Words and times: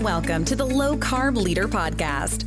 Welcome 0.00 0.46
to 0.46 0.56
the 0.56 0.64
Low 0.64 0.96
Carb 0.96 1.36
Leader 1.36 1.68
Podcast, 1.68 2.44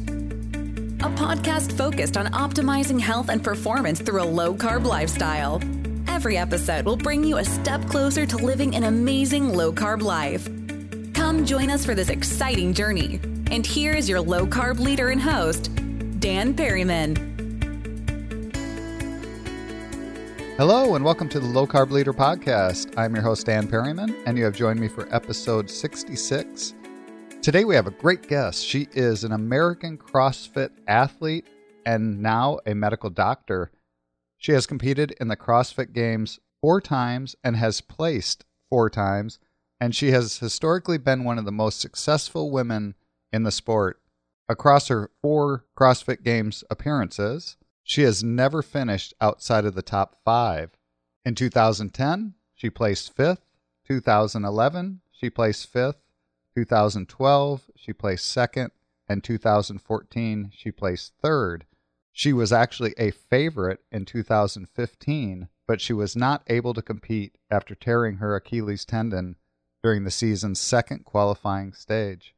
a 1.01 1.09
podcast 1.15 1.77
focused 1.77 2.17
on 2.17 2.25
optimizing 2.33 2.99
health 2.99 3.29
and 3.29 3.43
performance 3.43 4.01
through 4.01 4.23
a 4.23 4.25
low 4.25 4.55
carb 4.55 4.87
lifestyle. 4.87 5.61
Every 6.07 6.35
episode 6.35 6.83
will 6.83 6.97
bring 6.97 7.23
you 7.23 7.37
a 7.37 7.45
step 7.45 7.85
closer 7.85 8.25
to 8.25 8.37
living 8.37 8.75
an 8.75 8.85
amazing 8.85 9.53
low 9.53 9.71
carb 9.71 10.01
life. 10.01 10.49
Come 11.13 11.45
join 11.45 11.69
us 11.69 11.85
for 11.85 11.93
this 11.93 12.09
exciting 12.09 12.73
journey. 12.73 13.19
And 13.51 13.63
here 13.63 13.93
is 13.93 14.09
your 14.09 14.19
low 14.19 14.47
carb 14.47 14.79
leader 14.79 15.09
and 15.09 15.21
host, 15.21 15.69
Dan 16.19 16.55
Perryman. 16.55 17.15
Hello, 20.57 20.95
and 20.95 21.05
welcome 21.05 21.29
to 21.29 21.39
the 21.39 21.45
Low 21.45 21.67
Carb 21.67 21.91
Leader 21.91 22.13
Podcast. 22.13 22.97
I'm 22.97 23.13
your 23.13 23.23
host, 23.23 23.45
Dan 23.45 23.67
Perryman, 23.67 24.15
and 24.25 24.39
you 24.39 24.43
have 24.43 24.55
joined 24.55 24.79
me 24.79 24.87
for 24.87 25.07
episode 25.13 25.69
66 25.69 26.73
Today 27.43 27.65
we 27.65 27.75
have 27.75 27.87
a 27.87 27.91
great 27.91 28.29
guest. 28.29 28.65
She 28.65 28.87
is 28.93 29.25
an 29.25 29.33
American 29.33 29.97
CrossFit 29.97 30.69
athlete 30.87 31.45
and 31.85 32.21
now 32.21 32.59
a 32.65 32.73
medical 32.73 33.09
doctor. 33.09 33.69
She 34.37 34.53
has 34.53 34.65
competed 34.65 35.13
in 35.19 35.27
the 35.27 35.35
CrossFit 35.35 35.91
Games 35.91 36.39
four 36.61 36.79
times 36.79 37.35
and 37.43 37.57
has 37.57 37.81
placed 37.81 38.45
four 38.69 38.89
times, 38.89 39.39
and 39.77 39.93
she 39.93 40.11
has 40.11 40.37
historically 40.37 40.97
been 40.97 41.25
one 41.25 41.37
of 41.37 41.43
the 41.43 41.51
most 41.51 41.81
successful 41.81 42.49
women 42.49 42.95
in 43.33 43.43
the 43.43 43.51
sport. 43.51 44.01
Across 44.47 44.87
her 44.87 45.11
four 45.21 45.65
CrossFit 45.77 46.23
Games 46.23 46.63
appearances, 46.71 47.57
she 47.83 48.03
has 48.03 48.23
never 48.23 48.61
finished 48.61 49.13
outside 49.19 49.65
of 49.65 49.75
the 49.75 49.81
top 49.81 50.15
five. 50.23 50.69
In 51.25 51.35
2010, 51.35 52.35
she 52.55 52.69
placed 52.69 53.13
fifth. 53.13 53.43
2011, 53.85 55.01
she 55.11 55.29
placed 55.29 55.67
fifth. 55.67 56.02
2012, 56.55 57.71
she 57.75 57.93
placed 57.93 58.25
second, 58.25 58.71
and 59.07 59.23
2014, 59.23 60.51
she 60.53 60.71
placed 60.71 61.13
third. 61.21 61.65
She 62.11 62.31
was 62.31 62.53
actually 62.53 62.93
a 62.97 63.11
favorite 63.11 63.81
in 63.91 64.05
2015, 64.05 65.47
but 65.67 65.81
she 65.81 65.93
was 65.93 66.15
not 66.15 66.43
able 66.47 66.73
to 66.73 66.81
compete 66.81 67.37
after 67.49 67.73
tearing 67.73 68.17
her 68.17 68.35
Achilles 68.35 68.85
tendon 68.85 69.35
during 69.81 70.03
the 70.03 70.11
season's 70.11 70.59
second 70.59 71.05
qualifying 71.05 71.73
stage. 71.73 72.35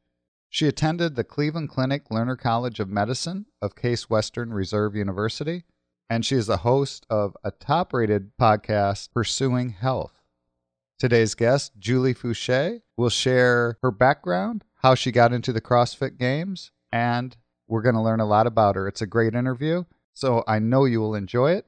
She 0.48 0.66
attended 0.66 1.14
the 1.14 1.24
Cleveland 1.24 1.68
Clinic 1.68 2.08
Lerner 2.08 2.38
College 2.38 2.80
of 2.80 2.88
Medicine 2.88 3.46
of 3.60 3.76
Case 3.76 4.08
Western 4.08 4.52
Reserve 4.52 4.96
University, 4.96 5.64
and 6.08 6.24
she 6.24 6.36
is 6.36 6.46
the 6.46 6.58
host 6.58 7.04
of 7.10 7.36
a 7.44 7.50
top 7.50 7.92
rated 7.92 8.36
podcast, 8.38 9.12
Pursuing 9.12 9.70
Health. 9.70 10.22
Today's 10.98 11.34
guest, 11.34 11.72
Julie 11.78 12.14
Foucher, 12.14 12.80
will 12.96 13.10
share 13.10 13.78
her 13.82 13.90
background, 13.90 14.64
how 14.82 14.94
she 14.94 15.12
got 15.12 15.32
into 15.32 15.52
the 15.52 15.60
CrossFit 15.60 16.18
Games, 16.18 16.70
and 16.92 17.36
we're 17.68 17.82
going 17.82 17.94
to 17.94 18.00
learn 18.00 18.20
a 18.20 18.26
lot 18.26 18.46
about 18.46 18.76
her. 18.76 18.88
It's 18.88 19.02
a 19.02 19.06
great 19.06 19.34
interview, 19.34 19.84
so 20.14 20.44
I 20.46 20.58
know 20.58 20.84
you 20.84 21.00
will 21.00 21.14
enjoy 21.14 21.52
it. 21.52 21.66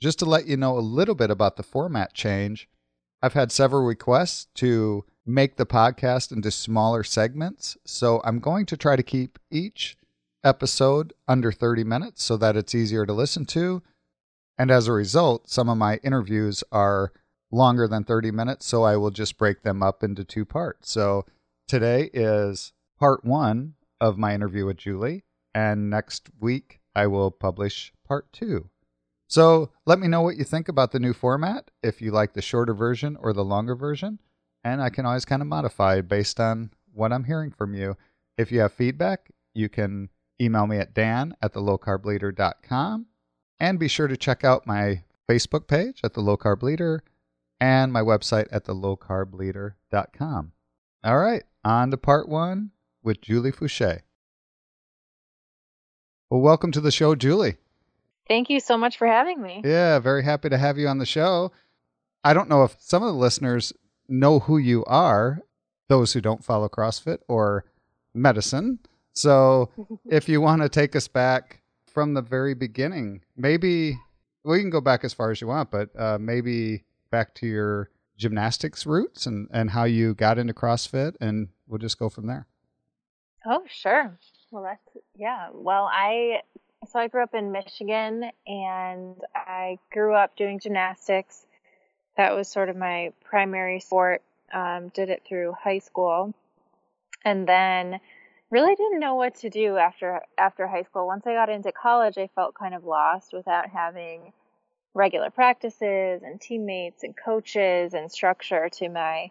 Just 0.00 0.18
to 0.20 0.24
let 0.24 0.46
you 0.46 0.56
know 0.56 0.76
a 0.76 0.80
little 0.80 1.14
bit 1.14 1.30
about 1.30 1.56
the 1.56 1.62
format 1.62 2.14
change, 2.14 2.68
I've 3.22 3.32
had 3.32 3.52
several 3.52 3.84
requests 3.84 4.46
to 4.56 5.04
make 5.26 5.56
the 5.56 5.66
podcast 5.66 6.30
into 6.30 6.50
smaller 6.50 7.02
segments, 7.02 7.76
so 7.84 8.20
I'm 8.24 8.38
going 8.38 8.66
to 8.66 8.76
try 8.76 8.96
to 8.96 9.02
keep 9.02 9.38
each 9.50 9.96
episode 10.44 11.14
under 11.26 11.50
30 11.50 11.84
minutes 11.84 12.22
so 12.22 12.36
that 12.36 12.56
it's 12.56 12.74
easier 12.74 13.06
to 13.06 13.12
listen 13.12 13.46
to. 13.46 13.82
And 14.58 14.70
as 14.70 14.86
a 14.86 14.92
result, 14.92 15.48
some 15.48 15.68
of 15.68 15.78
my 15.78 15.96
interviews 16.04 16.62
are 16.70 17.12
longer 17.54 17.86
than 17.86 18.04
30 18.04 18.32
minutes, 18.32 18.66
so 18.66 18.82
I 18.82 18.96
will 18.96 19.10
just 19.10 19.38
break 19.38 19.62
them 19.62 19.82
up 19.82 20.02
into 20.02 20.24
two 20.24 20.44
parts. 20.44 20.90
So 20.90 21.24
today 21.68 22.10
is 22.12 22.72
part 22.98 23.24
one 23.24 23.74
of 24.00 24.18
my 24.18 24.34
interview 24.34 24.66
with 24.66 24.78
Julie, 24.78 25.24
and 25.54 25.88
next 25.88 26.28
week 26.40 26.80
I 26.94 27.06
will 27.06 27.30
publish 27.30 27.92
part 28.06 28.32
two. 28.32 28.70
So 29.28 29.70
let 29.86 29.98
me 29.98 30.08
know 30.08 30.20
what 30.20 30.36
you 30.36 30.44
think 30.44 30.68
about 30.68 30.92
the 30.92 30.98
new 30.98 31.12
format, 31.12 31.70
if 31.82 32.02
you 32.02 32.10
like 32.10 32.34
the 32.34 32.42
shorter 32.42 32.74
version 32.74 33.16
or 33.20 33.32
the 33.32 33.44
longer 33.44 33.76
version, 33.76 34.20
and 34.64 34.82
I 34.82 34.90
can 34.90 35.06
always 35.06 35.24
kind 35.24 35.40
of 35.40 35.48
modify 35.48 36.00
based 36.00 36.40
on 36.40 36.72
what 36.92 37.12
I'm 37.12 37.24
hearing 37.24 37.50
from 37.50 37.74
you. 37.74 37.96
If 38.36 38.50
you 38.50 38.60
have 38.60 38.72
feedback, 38.72 39.30
you 39.54 39.68
can 39.68 40.10
email 40.40 40.66
me 40.66 40.78
at 40.78 40.94
dan 40.94 41.36
at 41.40 41.52
the 41.52 41.60
lowcarbleader.com 41.60 43.06
and 43.60 43.78
be 43.78 43.88
sure 43.88 44.08
to 44.08 44.16
check 44.16 44.44
out 44.44 44.66
my 44.66 45.04
Facebook 45.28 45.68
page 45.68 46.00
at 46.02 46.14
the 46.14 46.20
Low 46.20 46.36
Carb 46.36 46.62
Leader 46.62 47.02
and 47.60 47.92
my 47.92 48.00
website 48.00 48.46
at 48.50 48.64
thelowcarbleader.com. 48.64 50.52
All 51.04 51.18
right, 51.18 51.42
on 51.64 51.90
to 51.90 51.96
part 51.96 52.28
one 52.28 52.70
with 53.02 53.20
Julie 53.20 53.52
Foucher. 53.52 54.00
Well, 56.30 56.40
welcome 56.40 56.72
to 56.72 56.80
the 56.80 56.90
show, 56.90 57.14
Julie. 57.14 57.58
Thank 58.26 58.48
you 58.48 58.58
so 58.58 58.78
much 58.78 58.96
for 58.96 59.06
having 59.06 59.42
me. 59.42 59.60
Yeah, 59.64 59.98
very 59.98 60.24
happy 60.24 60.48
to 60.48 60.58
have 60.58 60.78
you 60.78 60.88
on 60.88 60.98
the 60.98 61.06
show. 61.06 61.52
I 62.24 62.32
don't 62.32 62.48
know 62.48 62.64
if 62.64 62.74
some 62.78 63.02
of 63.02 63.08
the 63.08 63.18
listeners 63.18 63.72
know 64.08 64.38
who 64.40 64.56
you 64.56 64.84
are, 64.86 65.42
those 65.88 66.12
who 66.12 66.20
don't 66.20 66.42
follow 66.42 66.68
CrossFit 66.68 67.18
or 67.28 67.64
medicine. 68.14 68.78
So 69.12 69.70
if 70.06 70.28
you 70.28 70.40
want 70.40 70.62
to 70.62 70.68
take 70.68 70.96
us 70.96 71.06
back 71.06 71.60
from 71.86 72.14
the 72.14 72.22
very 72.22 72.54
beginning, 72.54 73.20
maybe 73.36 73.98
we 74.44 74.60
can 74.60 74.70
go 74.70 74.80
back 74.80 75.04
as 75.04 75.12
far 75.12 75.30
as 75.30 75.40
you 75.40 75.46
want, 75.46 75.70
but 75.70 75.90
uh, 75.98 76.18
maybe 76.18 76.84
back 77.14 77.32
to 77.32 77.46
your 77.46 77.90
gymnastics 78.18 78.84
roots 78.84 79.24
and, 79.24 79.48
and 79.52 79.70
how 79.70 79.84
you 79.84 80.14
got 80.14 80.36
into 80.36 80.52
CrossFit, 80.52 81.14
and 81.20 81.46
we'll 81.68 81.78
just 81.78 81.96
go 81.96 82.08
from 82.08 82.26
there. 82.26 82.48
Oh, 83.46 83.62
sure. 83.68 84.18
Well, 84.50 84.64
that's, 84.64 85.04
yeah. 85.14 85.50
Well, 85.52 85.88
I, 85.92 86.40
so 86.88 86.98
I 86.98 87.06
grew 87.06 87.22
up 87.22 87.32
in 87.32 87.52
Michigan 87.52 88.30
and 88.48 89.14
I 89.32 89.78
grew 89.92 90.12
up 90.12 90.36
doing 90.36 90.58
gymnastics. 90.58 91.46
That 92.16 92.34
was 92.34 92.48
sort 92.48 92.68
of 92.68 92.74
my 92.76 93.12
primary 93.22 93.78
sport. 93.78 94.22
Um, 94.52 94.88
did 94.88 95.08
it 95.08 95.22
through 95.24 95.54
high 95.62 95.78
school. 95.78 96.34
And 97.24 97.46
then 97.46 98.00
really 98.50 98.74
didn't 98.74 98.98
know 98.98 99.14
what 99.14 99.36
to 99.36 99.50
do 99.50 99.76
after 99.76 100.20
after 100.36 100.66
high 100.66 100.82
school. 100.82 101.06
Once 101.06 101.26
I 101.26 101.34
got 101.34 101.48
into 101.48 101.70
college, 101.72 102.18
I 102.18 102.28
felt 102.34 102.54
kind 102.54 102.74
of 102.74 102.84
lost 102.84 103.32
without 103.32 103.70
having 103.70 104.32
regular 104.94 105.30
practices 105.30 106.22
and 106.22 106.40
teammates 106.40 107.02
and 107.02 107.14
coaches 107.16 107.94
and 107.94 108.10
structure 108.10 108.68
to 108.68 108.88
my 108.88 109.30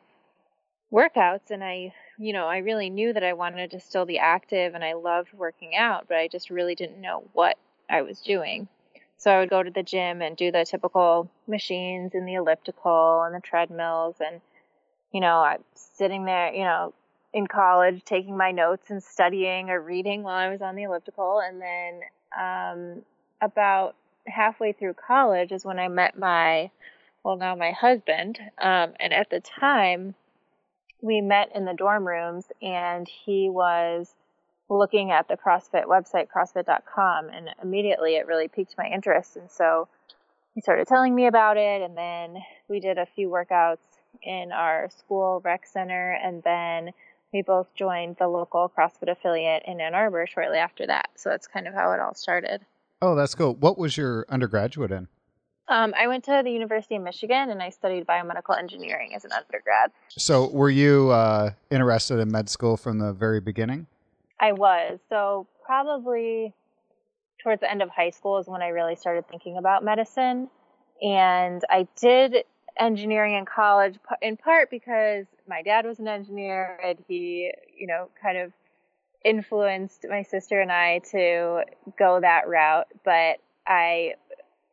workouts 0.91 1.49
and 1.49 1.63
I 1.63 1.93
you 2.19 2.33
know 2.33 2.45
I 2.45 2.57
really 2.59 2.89
knew 2.89 3.13
that 3.13 3.23
I 3.23 3.33
wanted 3.33 3.71
to 3.71 3.79
still 3.79 4.05
be 4.05 4.19
active 4.19 4.75
and 4.75 4.83
I 4.83 4.93
loved 4.93 5.33
working 5.33 5.75
out 5.75 6.05
but 6.07 6.17
I 6.17 6.27
just 6.27 6.49
really 6.49 6.75
didn't 6.75 7.01
know 7.01 7.23
what 7.33 7.57
I 7.89 8.01
was 8.03 8.19
doing. 8.19 8.67
So 9.17 9.31
I 9.31 9.39
would 9.39 9.49
go 9.49 9.63
to 9.63 9.71
the 9.71 9.83
gym 9.83 10.21
and 10.21 10.35
do 10.35 10.51
the 10.51 10.65
typical 10.65 11.29
machines 11.47 12.13
and 12.13 12.27
the 12.27 12.35
elliptical 12.35 13.23
and 13.23 13.33
the 13.33 13.39
treadmills 13.39 14.17
and 14.19 14.41
you 15.13 15.21
know 15.21 15.39
I'm 15.39 15.63
sitting 15.75 16.25
there 16.25 16.53
you 16.53 16.65
know 16.65 16.93
in 17.33 17.47
college 17.47 18.03
taking 18.05 18.37
my 18.37 18.51
notes 18.51 18.91
and 18.91 19.01
studying 19.01 19.69
or 19.69 19.81
reading 19.81 20.23
while 20.23 20.35
I 20.35 20.49
was 20.49 20.61
on 20.61 20.75
the 20.75 20.83
elliptical 20.83 21.39
and 21.39 21.61
then 21.61 22.01
um 22.37 23.01
about 23.41 23.95
halfway 24.27 24.73
through 24.73 24.93
college 24.93 25.51
is 25.51 25.65
when 25.65 25.79
I 25.79 25.87
met 25.87 26.17
my, 26.17 26.71
well, 27.23 27.37
now 27.37 27.55
my 27.55 27.71
husband. 27.71 28.39
Um, 28.61 28.93
and 28.99 29.13
at 29.13 29.29
the 29.29 29.39
time, 29.39 30.15
we 31.01 31.21
met 31.21 31.49
in 31.53 31.65
the 31.65 31.73
dorm 31.73 32.07
rooms, 32.07 32.45
and 32.61 33.07
he 33.07 33.49
was 33.49 34.13
looking 34.69 35.11
at 35.11 35.27
the 35.27 35.35
CrossFit 35.35 35.85
website, 35.85 36.27
CrossFit.com, 36.35 37.29
and 37.29 37.49
immediately 37.61 38.15
it 38.15 38.27
really 38.27 38.47
piqued 38.47 38.75
my 38.77 38.87
interest. 38.87 39.35
And 39.35 39.51
so 39.51 39.87
he 40.55 40.61
started 40.61 40.87
telling 40.87 41.13
me 41.13 41.27
about 41.27 41.57
it, 41.57 41.81
and 41.81 41.97
then 41.97 42.41
we 42.69 42.79
did 42.79 42.97
a 42.97 43.05
few 43.05 43.29
workouts 43.29 43.77
in 44.21 44.51
our 44.51 44.89
school 44.89 45.41
rec 45.43 45.65
center, 45.65 46.13
and 46.23 46.41
then 46.43 46.91
we 47.33 47.41
both 47.41 47.67
joined 47.75 48.15
the 48.17 48.27
local 48.27 48.71
CrossFit 48.75 49.11
affiliate 49.11 49.63
in 49.65 49.81
Ann 49.81 49.95
Arbor 49.95 50.27
shortly 50.27 50.57
after 50.57 50.87
that. 50.87 51.09
So 51.15 51.29
that's 51.29 51.47
kind 51.47 51.67
of 51.67 51.73
how 51.73 51.91
it 51.91 51.99
all 51.99 52.13
started. 52.13 52.61
Oh, 53.03 53.15
that's 53.15 53.35
cool. 53.35 53.55
What 53.55 53.77
was 53.77 53.97
your 53.97 54.25
undergraduate 54.29 54.89
in? 54.89 55.09
Um, 55.67 55.93
I 55.99 56.07
went 56.07 56.23
to 56.23 56.41
the 56.41 56.51
University 56.51 56.95
of 56.95 57.01
Michigan 57.01 57.49
and 57.49 57.61
I 57.61 57.69
studied 57.69 58.07
biomedical 58.07 58.57
engineering 58.57 59.11
as 59.13 59.25
an 59.25 59.33
undergrad. 59.33 59.91
So, 60.07 60.49
were 60.49 60.69
you 60.69 61.09
uh, 61.09 61.51
interested 61.69 62.19
in 62.19 62.31
med 62.31 62.47
school 62.47 62.77
from 62.77 62.99
the 62.99 63.11
very 63.11 63.41
beginning? 63.41 63.87
I 64.39 64.53
was. 64.53 64.99
So, 65.09 65.47
probably 65.65 66.53
towards 67.43 67.59
the 67.59 67.69
end 67.69 67.81
of 67.81 67.89
high 67.89 68.11
school 68.11 68.37
is 68.37 68.47
when 68.47 68.61
I 68.61 68.69
really 68.69 68.95
started 68.95 69.27
thinking 69.27 69.57
about 69.57 69.83
medicine. 69.83 70.49
And 71.01 71.61
I 71.69 71.89
did 71.99 72.45
engineering 72.79 73.35
in 73.35 73.43
college 73.43 73.95
in 74.21 74.37
part 74.37 74.71
because 74.71 75.25
my 75.45 75.61
dad 75.61 75.85
was 75.85 75.99
an 75.99 76.07
engineer 76.07 76.79
and 76.81 76.97
he, 77.09 77.51
you 77.77 77.85
know, 77.85 78.07
kind 78.21 78.37
of 78.37 78.53
influenced 79.23 80.05
my 80.09 80.23
sister 80.23 80.59
and 80.59 80.71
I 80.71 80.99
to 81.11 81.63
go 81.97 82.19
that 82.19 82.47
route, 82.47 82.87
but 83.03 83.37
I 83.65 84.15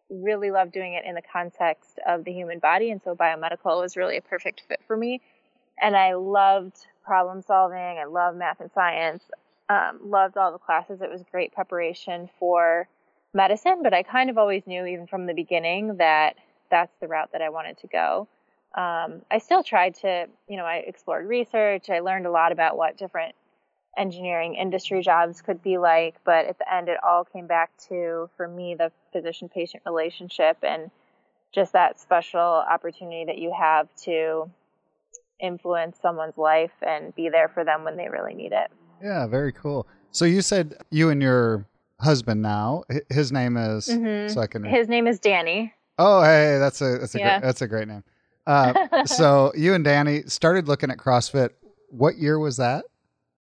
really 0.09 0.51
love 0.51 0.73
doing 0.73 0.95
it 0.95 1.05
in 1.05 1.15
the 1.15 1.23
context 1.23 1.99
of 2.07 2.25
the 2.25 2.33
human 2.33 2.59
body. 2.59 2.91
And 2.91 3.01
so 3.03 3.15
biomedical 3.15 3.81
was 3.81 3.97
really 3.97 4.17
a 4.17 4.23
perfect 4.23 4.63
fit 4.69 4.81
for 4.87 4.97
me. 4.97 5.21
And 5.81 5.97
I 5.97 6.15
loved 6.15 6.77
problem 7.05 7.43
solving. 7.43 7.79
I 7.79 8.05
love 8.05 8.37
math 8.37 8.61
and 8.61 8.71
science. 8.73 9.23
Um, 9.69 10.01
loved 10.05 10.37
all 10.37 10.51
the 10.51 10.59
classes. 10.59 11.01
It 11.01 11.11
was 11.11 11.23
great 11.31 11.53
preparation 11.53 12.29
for 12.41 12.89
medicine, 13.33 13.83
but 13.85 13.95
I 13.95 14.03
kind 14.03 14.29
of 14.29 14.37
always 14.37 14.67
knew, 14.67 14.85
even 14.85 15.07
from 15.07 15.27
the 15.27 15.35
beginning, 15.35 15.99
that 15.99 16.35
that's 16.71 16.93
the 17.01 17.07
route 17.07 17.31
that 17.33 17.41
I 17.41 17.51
wanted 17.51 17.79
to 17.79 17.87
go. 17.87 18.27
Um, 18.75 19.23
I 19.31 19.39
still 19.39 19.63
tried 19.63 19.95
to, 19.97 20.27
you 20.49 20.57
know, 20.57 20.65
I 20.65 20.77
explored 20.77 21.27
research. 21.27 21.89
I 21.89 22.01
learned 22.01 22.27
a 22.27 22.31
lot 22.31 22.51
about 22.51 22.77
what 22.77 22.97
different 22.97 23.35
engineering 23.97 24.55
industry 24.55 25.03
jobs 25.03 25.43
could 25.43 25.63
be 25.63 25.79
like, 25.79 26.15
but 26.25 26.47
at 26.47 26.59
the 26.59 26.73
end, 26.73 26.89
it 26.89 26.99
all 27.03 27.25
came 27.25 27.47
back 27.47 27.71
to, 27.89 28.31
for 28.37 28.47
me, 28.49 28.75
the 28.75 28.93
physician 29.13 29.49
patient 29.49 29.83
relationship 29.85 30.59
and 30.63 30.91
just 31.53 31.73
that 31.73 31.99
special 32.01 32.41
opportunity 32.41 33.25
that 33.25 33.39
you 33.39 33.53
have 33.59 33.89
to 34.05 34.49
influence 35.41 35.99
someone's 36.01 36.37
life 36.39 36.73
and 36.83 37.15
be 37.15 37.29
there 37.29 37.49
for 37.49 37.65
them 37.65 37.85
when 37.85 37.97
they 37.97 38.09
really 38.09 38.35
need 38.35 38.53
it. 38.53 38.71
Yeah, 39.03 39.27
very 39.27 39.53
cool. 39.53 39.87
So 40.13 40.25
you 40.25 40.43
said 40.43 40.75
you 40.91 41.09
and 41.11 41.23
your 41.23 41.67
husband 42.01 42.43
now. 42.43 42.85
His 43.09 43.33
name 43.33 43.57
is. 43.57 43.87
Mhm. 43.89 44.31
So 44.31 44.41
I 44.41 44.47
can. 44.47 44.65
His 44.65 44.89
name 44.89 45.07
is 45.07 45.19
Danny. 45.19 45.75
oh, 45.99 46.23
hey, 46.23 46.59
that's 46.59 46.81
a 46.81 46.99
that's 46.99 47.15
a 47.15 47.19
Yeah. 47.19 47.39
great, 47.39 47.47
that's 47.47 47.63
a 47.63 47.69
great 47.69 47.89
name. 47.89 48.05
Uh, 48.47 48.75
so 49.07 49.53
you 49.57 49.75
and 49.75 49.85
Danny 49.85 50.23
started 50.23 50.69
looking 50.69 50.91
at 50.91 50.99
CrossFit. 50.99 51.51
What 51.89 52.17
year 52.19 52.39
was 52.39 52.57
that? 52.59 52.85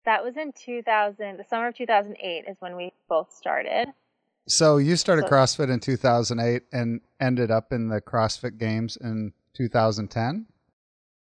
That 0.06 0.24
was 0.24 0.36
in 0.36 0.52
2000, 0.52 1.36
the 1.36 1.44
summer 1.44 1.66
of 1.68 1.74
2008 1.76 2.44
is 2.48 2.56
when 2.60 2.76
we 2.76 2.92
both 3.08 3.32
started. 3.34 3.88
So 4.46 4.76
you 4.78 4.94
started 4.96 5.24
So- 5.24 5.30
CrossFit 5.32 5.68
in 5.70 5.80
2008 5.80 6.62
and 6.72 7.00
ended 7.20 7.50
up 7.50 7.72
in 7.72 7.88
the 7.88 8.00
CrossFit 8.00 8.56
Games 8.56 8.96
in 8.96 9.32
2010. 9.54 10.46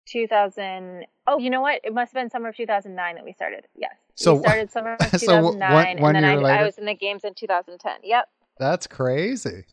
2000, 0.06 1.06
oh, 1.26 1.38
you 1.38 1.50
know 1.50 1.60
what? 1.60 1.80
It 1.84 1.94
must 1.94 2.12
have 2.12 2.20
been 2.22 2.30
summer 2.30 2.48
of 2.48 2.56
2009 2.56 3.14
that 3.16 3.24
we 3.24 3.32
started. 3.32 3.66
Yes. 3.76 3.92
So- 4.14 4.34
we 4.36 4.40
started 4.40 4.70
summer 4.70 4.94
of 5.00 5.20
so 5.20 5.42
one- 5.42 5.52
2009, 5.54 6.00
one 6.00 6.16
and 6.16 6.24
then 6.24 6.32
I, 6.32 6.36
later? 6.36 6.58
I 6.60 6.64
was 6.64 6.78
in 6.78 6.86
the 6.86 6.94
games 6.94 7.24
in 7.24 7.34
2010. 7.34 7.98
Yep. 8.02 8.28
That's 8.58 8.86
crazy. 8.86 9.64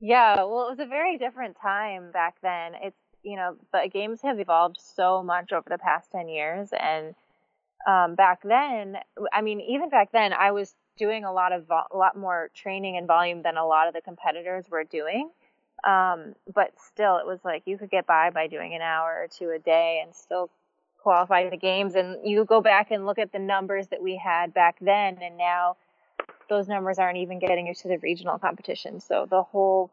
Yeah, 0.00 0.36
well, 0.44 0.66
it 0.66 0.70
was 0.70 0.78
a 0.80 0.86
very 0.86 1.16
different 1.16 1.56
time 1.60 2.10
back 2.10 2.36
then. 2.42 2.72
It's, 2.82 2.98
you 3.22 3.36
know, 3.36 3.56
the 3.72 3.88
games 3.90 4.20
have 4.22 4.38
evolved 4.40 4.78
so 4.80 5.22
much 5.22 5.52
over 5.52 5.68
the 5.70 5.78
past 5.78 6.10
10 6.12 6.28
years. 6.28 6.68
And 6.78 7.14
um, 7.86 8.14
back 8.14 8.40
then, 8.42 8.98
I 9.32 9.42
mean, 9.42 9.60
even 9.60 9.88
back 9.88 10.10
then, 10.12 10.32
I 10.32 10.50
was 10.50 10.74
doing 10.98 11.24
a 11.24 11.32
lot 11.32 11.52
of, 11.52 11.66
vo- 11.66 11.86
a 11.92 11.96
lot 11.96 12.16
more 12.16 12.50
training 12.54 12.96
and 12.96 13.06
volume 13.06 13.42
than 13.42 13.56
a 13.56 13.66
lot 13.66 13.86
of 13.86 13.94
the 13.94 14.00
competitors 14.00 14.66
were 14.70 14.84
doing. 14.84 15.30
Um, 15.86 16.34
but 16.52 16.72
still, 16.84 17.18
it 17.18 17.26
was 17.26 17.38
like 17.44 17.62
you 17.66 17.78
could 17.78 17.90
get 17.90 18.06
by 18.06 18.30
by 18.30 18.48
doing 18.48 18.74
an 18.74 18.80
hour 18.80 19.10
or 19.22 19.28
two 19.28 19.50
a 19.50 19.58
day 19.58 20.00
and 20.04 20.14
still 20.14 20.50
qualify 20.98 21.48
the 21.48 21.56
games. 21.56 21.94
And 21.94 22.26
you 22.28 22.44
go 22.44 22.60
back 22.60 22.90
and 22.90 23.06
look 23.06 23.18
at 23.18 23.30
the 23.30 23.38
numbers 23.38 23.86
that 23.88 24.02
we 24.02 24.16
had 24.16 24.52
back 24.52 24.76
then, 24.80 25.18
and 25.22 25.36
now 25.36 25.76
those 26.48 26.66
numbers 26.66 26.98
aren't 26.98 27.18
even 27.18 27.38
getting 27.38 27.66
you 27.66 27.74
to 27.74 27.88
the 27.88 27.98
regional 27.98 28.38
competition. 28.38 29.00
So 29.00 29.26
the 29.28 29.42
whole 29.42 29.90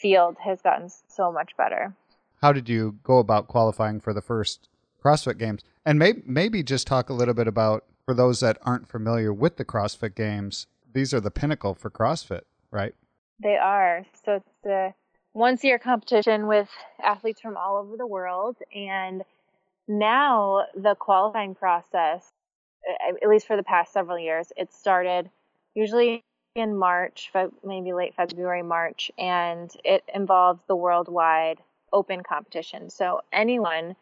field 0.00 0.36
has 0.42 0.62
gotten 0.62 0.88
so 1.08 1.30
much 1.30 1.56
better. 1.56 1.94
How 2.40 2.52
did 2.52 2.68
you 2.68 2.98
go 3.02 3.18
about 3.18 3.48
qualifying 3.48 4.00
for 4.00 4.14
the 4.14 4.22
first 4.22 4.68
CrossFit 5.06 5.38
Games? 5.38 5.62
And 5.84 5.98
maybe 5.98 6.22
maybe 6.26 6.62
just 6.62 6.86
talk 6.86 7.10
a 7.10 7.12
little 7.12 7.34
bit 7.34 7.46
about 7.46 7.84
for 8.04 8.14
those 8.14 8.40
that 8.40 8.58
aren't 8.62 8.88
familiar 8.88 9.32
with 9.32 9.56
the 9.56 9.64
CrossFit 9.64 10.14
Games. 10.14 10.66
These 10.92 11.14
are 11.14 11.20
the 11.20 11.30
pinnacle 11.30 11.74
for 11.74 11.90
CrossFit, 11.90 12.42
right? 12.70 12.94
They 13.42 13.56
are. 13.56 14.04
So 14.24 14.36
it's 14.36 14.66
a 14.66 14.94
once 15.34 15.62
a 15.62 15.68
year 15.68 15.78
competition 15.78 16.46
with 16.46 16.68
athletes 17.02 17.40
from 17.40 17.56
all 17.56 17.76
over 17.76 17.96
the 17.96 18.06
world. 18.06 18.56
And 18.74 19.22
now 19.86 20.66
the 20.74 20.94
qualifying 20.94 21.54
process, 21.54 22.24
at 23.22 23.28
least 23.28 23.46
for 23.46 23.56
the 23.56 23.62
past 23.62 23.92
several 23.92 24.18
years, 24.18 24.52
it 24.56 24.72
started 24.72 25.30
usually 25.74 26.24
in 26.54 26.74
March, 26.76 27.30
maybe 27.62 27.92
late 27.92 28.14
February, 28.14 28.62
March, 28.62 29.10
and 29.18 29.70
it 29.84 30.02
involves 30.12 30.60
the 30.66 30.74
worldwide 30.74 31.58
open 31.92 32.22
competition. 32.22 32.88
So 32.88 33.20
anyone 33.32 33.94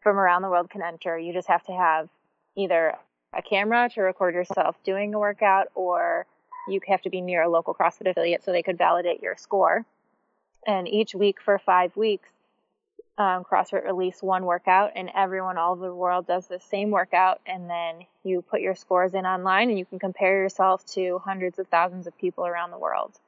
from 0.00 0.18
around 0.18 0.42
the 0.42 0.48
world 0.48 0.70
can 0.70 0.82
enter. 0.82 1.18
You 1.18 1.32
just 1.32 1.48
have 1.48 1.64
to 1.64 1.72
have 1.72 2.08
either 2.56 2.94
a 3.32 3.42
camera 3.42 3.88
to 3.94 4.02
record 4.02 4.34
yourself 4.34 4.76
doing 4.84 5.14
a 5.14 5.18
workout 5.18 5.68
or 5.74 6.26
you 6.68 6.80
have 6.88 7.02
to 7.02 7.10
be 7.10 7.20
near 7.20 7.42
a 7.42 7.48
local 7.48 7.74
CrossFit 7.74 8.10
affiliate 8.10 8.44
so 8.44 8.52
they 8.52 8.62
could 8.62 8.78
validate 8.78 9.22
your 9.22 9.36
score. 9.36 9.84
And 10.66 10.86
each 10.88 11.14
week 11.14 11.40
for 11.40 11.58
five 11.58 11.96
weeks, 11.96 12.28
um, 13.18 13.44
CrossFit 13.44 13.84
release 13.84 14.22
one 14.22 14.46
workout, 14.46 14.92
and 14.96 15.10
everyone 15.14 15.58
all 15.58 15.72
over 15.72 15.86
the 15.86 15.94
world 15.94 16.26
does 16.26 16.46
the 16.46 16.60
same 16.60 16.90
workout. 16.90 17.40
And 17.46 17.68
then 17.68 18.06
you 18.24 18.42
put 18.42 18.60
your 18.60 18.74
scores 18.74 19.14
in 19.14 19.26
online, 19.26 19.68
and 19.68 19.78
you 19.78 19.84
can 19.84 19.98
compare 19.98 20.42
yourself 20.42 20.84
to 20.94 21.18
hundreds 21.18 21.58
of 21.58 21.68
thousands 21.68 22.06
of 22.06 22.16
people 22.16 22.46
around 22.46 22.70
the 22.70 22.78
world. 22.78 23.18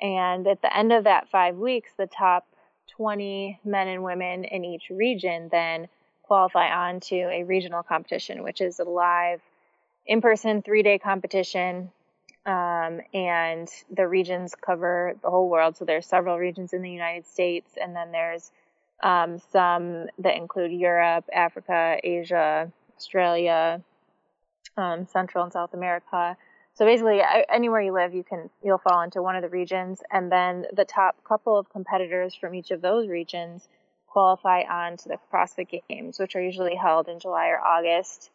And 0.00 0.46
at 0.46 0.60
the 0.60 0.74
end 0.74 0.92
of 0.92 1.04
that 1.04 1.30
five 1.30 1.56
weeks, 1.56 1.92
the 1.96 2.06
top 2.06 2.46
20 2.96 3.60
men 3.64 3.88
and 3.88 4.02
women 4.02 4.44
in 4.44 4.64
each 4.64 4.90
region 4.90 5.48
then 5.50 5.88
qualify 6.22 6.68
on 6.70 7.00
to 7.00 7.16
a 7.16 7.44
regional 7.44 7.82
competition, 7.82 8.42
which 8.42 8.60
is 8.60 8.80
a 8.80 8.84
live, 8.84 9.40
in 10.06 10.20
person, 10.20 10.62
three 10.62 10.82
day 10.82 10.98
competition 10.98 11.90
um, 12.46 13.00
and 13.12 13.68
the 13.90 14.06
regions 14.06 14.54
cover 14.54 15.16
the 15.22 15.30
whole 15.30 15.48
world. 15.48 15.76
So 15.76 15.84
there's 15.84 16.06
several 16.06 16.38
regions 16.38 16.72
in 16.72 16.82
the 16.82 16.90
United 16.90 17.26
States, 17.26 17.72
and 17.80 17.94
then 17.94 18.12
there's 18.12 18.50
um, 19.02 19.38
some 19.50 20.06
that 20.18 20.36
include 20.36 20.72
Europe, 20.72 21.24
Africa, 21.32 21.98
Asia, 22.02 22.70
Australia, 22.96 23.82
um, 24.76 25.06
Central 25.06 25.44
and 25.44 25.52
South 25.52 25.74
America. 25.74 26.36
So 26.76 26.84
basically, 26.84 27.20
anywhere 27.48 27.80
you 27.80 27.92
live, 27.92 28.14
you 28.14 28.22
can 28.22 28.50
you'll 28.62 28.78
fall 28.78 29.00
into 29.00 29.22
one 29.22 29.34
of 29.34 29.42
the 29.42 29.48
regions, 29.48 30.02
and 30.10 30.30
then 30.30 30.66
the 30.72 30.84
top 30.84 31.16
couple 31.24 31.58
of 31.58 31.70
competitors 31.70 32.34
from 32.34 32.54
each 32.54 32.70
of 32.70 32.82
those 32.82 33.08
regions 33.08 33.66
qualify 34.06 34.62
on 34.62 34.98
to 34.98 35.08
the 35.08 35.18
CrossFit 35.32 35.82
Games, 35.88 36.18
which 36.18 36.36
are 36.36 36.42
usually 36.42 36.74
held 36.74 37.08
in 37.08 37.18
July 37.18 37.48
or 37.48 37.60
August. 37.60 38.30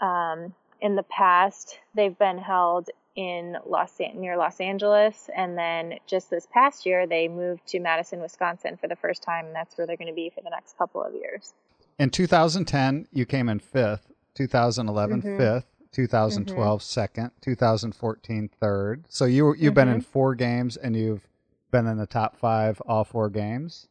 Um, 0.00 0.54
in 0.80 0.94
the 0.94 1.02
past, 1.02 1.78
they've 1.94 2.16
been 2.16 2.38
held 2.38 2.90
in 3.16 3.56
Los 3.66 3.98
near 3.98 4.36
Los 4.36 4.60
Angeles, 4.60 5.28
and 5.36 5.58
then 5.58 5.98
just 6.06 6.30
this 6.30 6.46
past 6.46 6.86
year 6.86 7.08
they 7.08 7.26
moved 7.26 7.66
to 7.68 7.80
Madison, 7.80 8.20
Wisconsin 8.20 8.76
for 8.76 8.86
the 8.86 8.96
first 8.96 9.22
time, 9.22 9.46
and 9.46 9.54
that's 9.54 9.76
where 9.76 9.86
they're 9.86 9.96
going 9.96 10.08
to 10.08 10.14
be 10.14 10.30
for 10.30 10.42
the 10.42 10.50
next 10.50 10.78
couple 10.78 11.02
of 11.02 11.12
years. 11.12 11.52
In 11.98 12.10
2010, 12.10 13.08
you 13.12 13.26
came 13.26 13.48
in 13.48 13.58
fifth. 13.58 14.12
2011, 14.34 15.22
Mhm. 15.22 15.36
fifth. 15.36 15.66
2012, 15.92 16.82
second. 16.82 17.30
2014, 17.40 18.50
third. 18.60 19.04
So 19.08 19.24
you 19.24 19.54
you've 19.54 19.74
been 19.74 19.88
in 19.88 20.00
four 20.00 20.34
games 20.34 20.76
and 20.76 20.96
you've 20.96 21.26
been 21.70 21.86
in 21.86 21.98
the 21.98 22.06
top 22.06 22.36
five 22.36 22.80
all 22.82 23.04
four 23.04 23.28
games. 23.28 23.88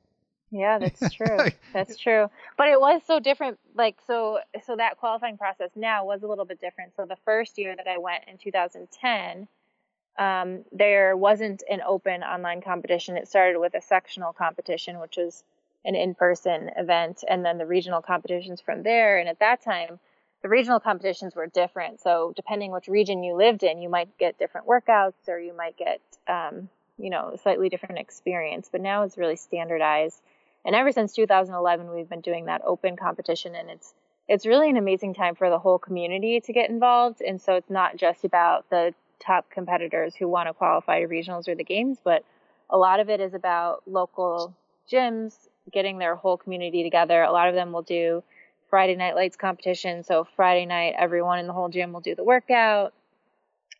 Yeah, 0.51 0.79
that's 0.79 1.13
true. 1.13 1.37
that's 1.73 1.97
true. 1.97 2.29
But 2.57 2.69
it 2.69 2.79
was 2.79 3.01
so 3.05 3.19
different. 3.19 3.59
Like 3.75 3.97
so, 4.05 4.39
so 4.65 4.75
that 4.75 4.97
qualifying 4.97 5.37
process 5.37 5.71
now 5.75 6.05
was 6.05 6.23
a 6.23 6.27
little 6.27 6.45
bit 6.45 6.59
different. 6.59 6.95
So 6.95 7.05
the 7.05 7.17
first 7.25 7.57
year 7.57 7.75
that 7.75 7.87
I 7.87 7.97
went 7.97 8.23
in 8.27 8.37
2010, 8.37 9.47
um, 10.17 10.65
there 10.71 11.15
wasn't 11.15 11.63
an 11.69 11.81
open 11.85 12.23
online 12.23 12.61
competition. 12.61 13.17
It 13.17 13.27
started 13.27 13.59
with 13.59 13.73
a 13.75 13.81
sectional 13.81 14.33
competition, 14.33 14.99
which 14.99 15.17
was 15.17 15.43
an 15.85 15.95
in-person 15.95 16.71
event, 16.75 17.23
and 17.27 17.45
then 17.45 17.57
the 17.57 17.65
regional 17.65 18.01
competitions 18.01 18.59
from 18.59 18.83
there. 18.83 19.17
And 19.17 19.29
at 19.29 19.39
that 19.39 19.63
time, 19.63 19.99
the 20.41 20.49
regional 20.49 20.79
competitions 20.79 21.35
were 21.35 21.47
different. 21.47 21.99
So 22.01 22.33
depending 22.35 22.71
which 22.71 22.87
region 22.87 23.23
you 23.23 23.35
lived 23.35 23.63
in, 23.63 23.81
you 23.81 23.89
might 23.89 24.17
get 24.17 24.39
different 24.39 24.67
workouts, 24.67 25.27
or 25.27 25.39
you 25.39 25.55
might 25.55 25.77
get, 25.77 26.01
um, 26.27 26.69
you 26.97 27.09
know, 27.09 27.35
slightly 27.41 27.69
different 27.69 27.99
experience. 27.99 28.69
But 28.71 28.81
now 28.81 29.03
it's 29.03 29.17
really 29.17 29.35
standardized. 29.35 30.21
And 30.65 30.75
ever 30.75 30.91
since 30.91 31.13
2011, 31.13 31.89
we've 31.91 32.09
been 32.09 32.21
doing 32.21 32.45
that 32.45 32.61
open 32.65 32.95
competition, 32.95 33.55
and 33.55 33.69
it's 33.69 33.93
it's 34.27 34.45
really 34.45 34.69
an 34.69 34.77
amazing 34.77 35.15
time 35.15 35.33
for 35.33 35.49
the 35.49 35.57
whole 35.57 35.79
community 35.79 36.39
to 36.39 36.53
get 36.53 36.69
involved. 36.69 37.19
And 37.19 37.41
so 37.41 37.55
it's 37.55 37.69
not 37.69 37.97
just 37.97 38.23
about 38.23 38.69
the 38.69 38.93
top 39.19 39.49
competitors 39.49 40.15
who 40.15 40.27
want 40.27 40.47
to 40.47 40.53
qualify 40.53 41.01
to 41.01 41.07
regionals 41.07 41.47
or 41.47 41.55
the 41.55 41.63
games, 41.63 41.97
but 42.03 42.23
a 42.69 42.77
lot 42.77 42.99
of 42.99 43.09
it 43.09 43.19
is 43.19 43.33
about 43.33 43.81
local 43.87 44.53
gyms 44.91 45.33
getting 45.71 45.97
their 45.97 46.15
whole 46.15 46.37
community 46.37 46.83
together. 46.83 47.23
A 47.23 47.31
lot 47.31 47.49
of 47.49 47.55
them 47.55 47.71
will 47.71 47.81
do 47.81 48.23
Friday 48.69 48.95
night 48.95 49.15
lights 49.15 49.35
competition. 49.35 50.03
So 50.03 50.27
Friday 50.35 50.65
night, 50.65 50.95
everyone 50.97 51.39
in 51.39 51.47
the 51.47 51.53
whole 51.53 51.69
gym 51.69 51.91
will 51.91 52.01
do 52.01 52.15
the 52.15 52.23
workout. 52.23 52.93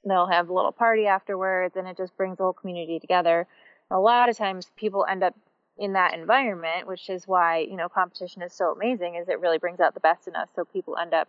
They'll 0.05 0.27
have 0.27 0.50
a 0.50 0.53
little 0.53 0.72
party 0.72 1.08
afterwards, 1.08 1.75
and 1.75 1.88
it 1.88 1.98
just 1.98 2.15
brings 2.15 2.38
the 2.38 2.43
whole 2.43 2.53
community 2.53 3.00
together. 3.00 3.48
A 3.91 4.00
lot 4.00 4.29
of 4.29 4.38
times, 4.38 4.72
people 4.75 5.05
end 5.10 5.24
up 5.24 5.36
in 5.77 5.93
that 5.93 6.13
environment, 6.13 6.88
which 6.88 7.10
is 7.10 7.27
why 7.27 7.60
you 7.60 7.75
know 7.75 7.89
competition 7.89 8.41
is 8.41 8.53
so 8.53 8.72
amazing. 8.72 9.15
Is 9.15 9.29
it 9.29 9.39
really 9.39 9.58
brings 9.58 9.79
out 9.79 9.93
the 9.93 10.00
best 10.00 10.27
in 10.27 10.36
us? 10.36 10.48
So 10.55 10.65
people 10.65 10.98
end 10.98 11.13
up 11.13 11.27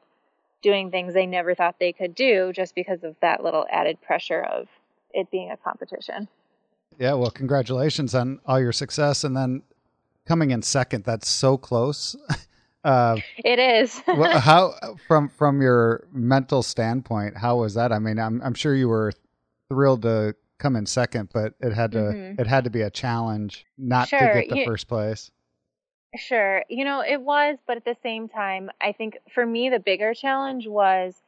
doing 0.63 0.91
things 0.91 1.15
they 1.15 1.27
never 1.27 1.55
thought 1.55 1.77
they 1.79 1.93
could 1.93 2.15
do 2.15 2.53
just 2.53 2.75
because 2.75 3.03
of 3.03 3.17
that 3.21 3.43
little 3.43 3.67
added 3.71 4.01
pressure 4.03 4.43
of 4.43 4.69
it 5.13 5.31
being 5.31 5.51
a 5.51 5.57
competition. 5.57 6.29
Yeah, 6.99 7.15
well, 7.15 7.31
congratulations 7.31 8.15
on 8.15 8.41
all 8.47 8.61
your 8.61 8.73
success, 8.73 9.25
and 9.25 9.37
then 9.37 9.63
coming 10.27 10.51
in 10.51 10.63
second. 10.63 11.05
That's 11.05 11.29
so 11.29 11.57
close. 11.57 12.17
Uh, 12.83 13.17
it 13.39 13.59
is. 13.59 13.99
how 14.07 14.75
from 15.07 15.29
from 15.29 15.61
your 15.61 16.07
mental 16.13 16.63
standpoint, 16.63 17.37
how 17.37 17.57
was 17.57 17.75
that? 17.75 17.93
I 17.93 17.99
mean, 17.99 18.19
I'm 18.19 18.41
I'm 18.43 18.55
sure 18.55 18.75
you 18.75 18.89
were 18.89 19.13
thrilled 19.69 20.03
to 20.03 20.35
come 20.59 20.77
in 20.77 20.87
second, 20.87 21.31
but 21.33 21.55
it 21.61 21.73
had 21.73 21.93
to 21.93 21.99
Mhm. 21.99 22.41
it 22.41 22.47
had 22.47 22.65
to 22.65 22.71
be 22.71 22.83
a 22.83 22.91
challenge 22.91 23.67
not 23.77 24.09
to 24.09 24.17
get 24.19 24.49
the 24.49 24.59
you- 24.59 24.65
first 24.65 24.89
place. 24.89 25.31
Sure. 26.17 26.65
You 26.69 26.85
know, 26.85 27.03
it 27.03 27.21
was, 27.21 27.59
but 27.69 27.77
at 27.77 27.85
the 27.85 27.97
same 28.03 28.29
time, 28.29 28.69
I 28.81 28.91
think 28.93 29.17
for 29.33 29.47
me 29.47 29.69
the 29.71 29.79
bigger 29.79 30.13
challenge 30.13 30.67
was 30.67 31.23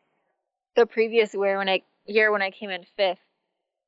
the 0.74 0.86
previous 0.86 1.34
year 1.34 1.56
when 1.58 1.68
I 1.68 1.82
year 2.06 2.32
when 2.32 2.42
I 2.42 2.50
came 2.50 2.70
in 2.70 2.84
fifth 2.96 3.20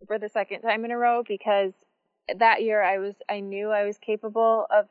for 0.06 0.18
the 0.18 0.28
second 0.28 0.60
time 0.60 0.84
in 0.84 0.90
a 0.92 0.98
row 0.98 1.22
because 1.26 1.72
that 2.36 2.62
year 2.62 2.82
I 2.82 2.98
was 2.98 3.14
I 3.28 3.40
knew 3.40 3.70
I 3.70 3.84
was 3.84 3.98
capable 3.98 4.66
of 4.70 4.86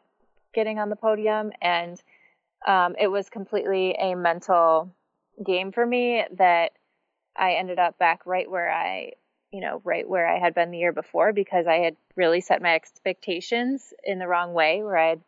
getting 0.54 0.78
on 0.78 0.90
the 0.90 0.96
podium 0.96 1.52
and 1.62 2.02
um, 2.68 2.96
it 3.00 3.08
was 3.08 3.30
completely 3.30 3.96
a 4.00 4.16
mental 4.16 4.94
game 5.44 5.72
for 5.72 5.86
me 5.86 6.24
that 6.38 6.72
I 7.36 7.54
ended 7.54 7.80
up 7.80 7.98
back 7.98 8.26
right 8.26 8.50
where 8.50 8.72
I 8.72 9.14
you 9.52 9.62
know 9.62 9.82
right 9.84 10.08
where 10.08 10.28
I 10.28 10.40
had 10.40 10.54
been 10.56 10.72
the 10.72 10.78
year 10.78 10.92
before 10.92 11.34
because 11.34 11.68
I 11.68 11.78
had 11.78 11.96
really 12.16 12.42
set 12.42 12.62
my 12.62 12.76
expectations 12.76 13.94
in 14.04 14.20
the 14.20 14.28
wrong 14.28 14.54
way 14.54 14.84
where 14.84 14.98
I 14.98 15.10
had 15.10 15.22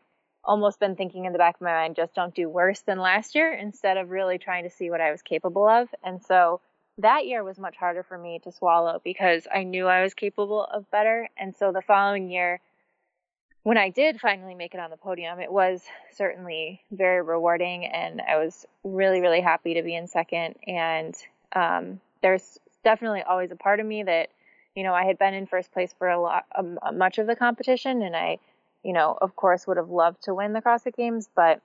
almost 0.45 0.79
been 0.79 0.95
thinking 0.95 1.25
in 1.25 1.33
the 1.33 1.39
back 1.39 1.55
of 1.55 1.61
my 1.61 1.73
mind, 1.73 1.95
just 1.95 2.13
don't 2.13 2.35
do 2.35 2.47
worse 2.47 2.81
than 2.81 2.99
last 2.99 3.35
year 3.35 3.51
instead 3.51 3.97
of 3.97 4.09
really 4.09 4.37
trying 4.37 4.63
to 4.63 4.69
see 4.69 4.89
what 4.89 5.01
I 5.01 5.11
was 5.11 5.21
capable 5.21 5.67
of. 5.67 5.89
And 6.03 6.21
so 6.21 6.61
that 6.99 7.25
year 7.25 7.43
was 7.43 7.59
much 7.59 7.75
harder 7.75 8.03
for 8.03 8.17
me 8.17 8.39
to 8.43 8.51
swallow 8.51 9.01
because 9.03 9.47
I 9.53 9.63
knew 9.63 9.87
I 9.87 10.03
was 10.03 10.13
capable 10.13 10.63
of 10.63 10.89
better. 10.91 11.29
And 11.37 11.55
so 11.55 11.71
the 11.71 11.81
following 11.81 12.29
year, 12.29 12.61
when 13.65 13.77
I 13.77 13.89
did 13.89 14.21
finally 14.21 14.55
make 14.55 14.73
it 14.73 14.79
on 14.79 14.89
the 14.89 14.97
podium, 14.97 15.39
it 15.39 15.51
was 15.51 15.83
certainly 16.13 16.81
very 16.91 17.21
rewarding. 17.21 17.85
And 17.85 18.21
I 18.21 18.37
was 18.37 18.65
really, 18.83 19.21
really 19.21 19.41
happy 19.41 19.73
to 19.73 19.83
be 19.83 19.95
in 19.95 20.07
second. 20.07 20.55
And 20.65 21.15
um, 21.53 21.99
there's 22.21 22.59
definitely 22.83 23.23
always 23.23 23.51
a 23.51 23.55
part 23.55 23.79
of 23.79 23.85
me 23.85 24.03
that, 24.03 24.29
you 24.75 24.83
know, 24.83 24.93
I 24.93 25.03
had 25.05 25.17
been 25.17 25.33
in 25.33 25.47
first 25.47 25.71
place 25.73 25.93
for 25.97 26.09
a 26.09 26.19
lot, 26.19 26.45
um, 26.55 26.79
much 26.93 27.17
of 27.17 27.27
the 27.27 27.35
competition, 27.35 28.01
and 28.01 28.15
I 28.15 28.39
you 28.85 28.93
know, 28.93 29.17
of 29.19 29.35
course, 29.35 29.65
would 29.65 29.77
have 29.77 29.89
loved 29.89 30.21
to 30.25 30.35
win 30.35 30.53
the 30.53 30.61
CrossFit 30.61 30.95
Games, 30.95 31.27
but 31.35 31.59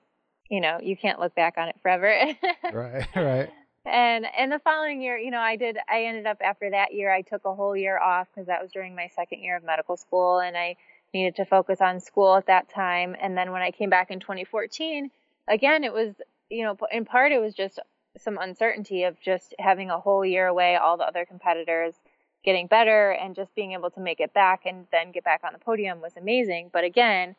you 0.49 0.59
know, 0.59 0.79
you 0.81 0.97
can't 0.97 1.19
look 1.19 1.35
back 1.35 1.53
on 1.57 1.69
it 1.69 1.75
forever. 1.81 2.11
Right, 2.73 3.07
right. 3.15 3.49
And 3.85 4.25
and 4.37 4.51
the 4.51 4.59
following 4.59 5.01
year, 5.01 5.17
you 5.17 5.31
know, 5.31 5.39
I 5.39 5.55
did. 5.55 5.77
I 5.87 6.05
ended 6.05 6.25
up 6.25 6.37
after 6.43 6.69
that 6.71 6.93
year, 6.93 7.13
I 7.13 7.21
took 7.21 7.45
a 7.45 7.53
whole 7.53 7.75
year 7.75 7.97
off 7.99 8.27
because 8.33 8.47
that 8.47 8.61
was 8.61 8.71
during 8.71 8.95
my 8.95 9.07
second 9.15 9.41
year 9.41 9.55
of 9.55 9.63
medical 9.63 9.97
school, 9.97 10.39
and 10.39 10.57
I 10.57 10.77
needed 11.13 11.35
to 11.35 11.45
focus 11.45 11.81
on 11.81 11.99
school 11.99 12.35
at 12.35 12.47
that 12.47 12.69
time. 12.69 13.15
And 13.19 13.37
then 13.37 13.51
when 13.51 13.61
I 13.61 13.71
came 13.71 13.89
back 13.89 14.11
in 14.11 14.19
2014, 14.19 15.11
again, 15.47 15.83
it 15.83 15.93
was, 15.93 16.13
you 16.49 16.63
know, 16.63 16.77
in 16.91 17.05
part 17.05 17.31
it 17.31 17.39
was 17.39 17.53
just 17.53 17.79
some 18.17 18.37
uncertainty 18.39 19.03
of 19.03 19.19
just 19.21 19.53
having 19.59 19.89
a 19.89 19.99
whole 19.99 20.25
year 20.25 20.47
away, 20.47 20.75
all 20.75 20.97
the 20.97 21.03
other 21.05 21.25
competitors 21.25 21.95
getting 22.43 22.67
better 22.67 23.11
and 23.11 23.35
just 23.35 23.53
being 23.55 23.73
able 23.73 23.91
to 23.91 23.99
make 23.99 24.19
it 24.19 24.33
back 24.33 24.65
and 24.65 24.87
then 24.91 25.11
get 25.11 25.23
back 25.23 25.41
on 25.43 25.53
the 25.53 25.59
podium 25.59 26.01
was 26.01 26.17
amazing. 26.17 26.69
But 26.73 26.83
again, 26.83 27.35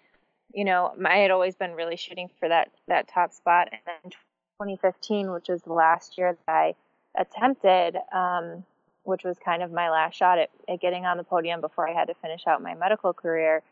you 0.54 0.64
know, 0.64 0.92
I 1.04 1.18
had 1.18 1.30
always 1.30 1.56
been 1.56 1.72
really 1.72 1.96
shooting 1.96 2.30
for 2.38 2.48
that 2.48 2.70
that 2.88 3.08
top 3.08 3.32
spot. 3.32 3.68
And 3.72 3.80
then 3.86 4.12
2015, 4.60 5.32
which 5.32 5.48
was 5.48 5.62
the 5.62 5.72
last 5.72 6.18
year 6.18 6.36
that 6.46 6.52
I 6.52 6.74
attempted, 7.18 7.96
um, 8.12 8.64
which 9.04 9.24
was 9.24 9.36
kind 9.44 9.62
of 9.62 9.72
my 9.72 9.90
last 9.90 10.14
shot 10.16 10.38
at, 10.38 10.50
at 10.68 10.80
getting 10.80 11.06
on 11.06 11.16
the 11.16 11.24
podium 11.24 11.60
before 11.60 11.88
I 11.88 11.92
had 11.92 12.06
to 12.06 12.14
finish 12.14 12.46
out 12.46 12.62
my 12.62 12.74
medical 12.74 13.12
career, 13.12 13.62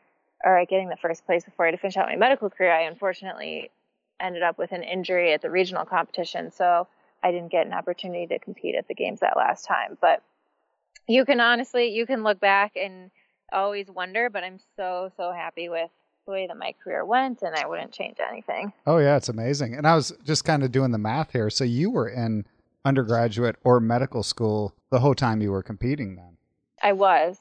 or 0.45 0.59
at 0.59 0.69
getting 0.69 0.89
the 0.89 0.97
first 0.97 1.27
place 1.27 1.45
before 1.45 1.67
I 1.67 1.69
had 1.69 1.77
to 1.77 1.81
finish 1.81 1.97
out 1.97 2.09
my 2.09 2.17
medical 2.17 2.51
career. 2.51 2.73
I 2.73 2.83
unfortunately 2.83 3.71
ended 4.21 4.43
up 4.43 4.59
with 4.59 4.73
an 4.73 4.83
injury 4.83 5.33
at 5.33 5.43
the 5.43 5.51
regional 5.51 5.85
competition, 5.85 6.51
so 6.51 6.87
I 7.23 7.33
didn't 7.33 7.53
get 7.53 7.67
an 7.67 7.73
opportunity 7.73 8.27
to 8.29 8.39
compete 8.39 8.75
at 8.75 8.89
the 8.89 8.95
games 8.95 9.21
that 9.21 9.37
last 9.37 9.67
time. 9.67 9.99
But 10.01 10.23
you 11.07 11.25
can 11.25 11.41
honestly 11.41 11.89
you 11.89 12.07
can 12.07 12.23
look 12.23 12.39
back 12.41 12.73
and 12.77 13.11
always 13.53 13.89
wonder 13.91 14.31
but 14.31 14.45
i'm 14.45 14.61
so 14.77 15.11
so 15.17 15.33
happy 15.33 15.69
with 15.69 15.91
the 16.27 16.31
way 16.31 16.47
that 16.47 16.57
my 16.57 16.73
career 16.85 17.05
went 17.05 17.43
and 17.43 17.57
i 17.57 17.67
wouldn't 17.67 17.91
change 17.91 18.19
anything 18.31 18.73
Oh 18.87 18.99
yeah, 18.99 19.17
it's 19.17 19.29
amazing. 19.29 19.75
And 19.75 19.87
I 19.87 19.95
was 19.95 20.13
just 20.25 20.45
kind 20.45 20.63
of 20.63 20.73
doing 20.73 20.91
the 20.91 20.99
math 20.99 21.33
here. 21.33 21.51
So 21.51 21.65
you 21.65 21.91
were 21.91 22.09
in 22.09 22.45
undergraduate 22.85 23.57
or 23.65 23.81
medical 23.81 24.23
school 24.23 24.75
the 24.91 25.01
whole 25.01 25.15
time 25.15 25.41
you 25.41 25.51
were 25.51 25.63
competing 25.63 26.17
then. 26.17 26.37
i 26.83 26.93
was 26.93 27.39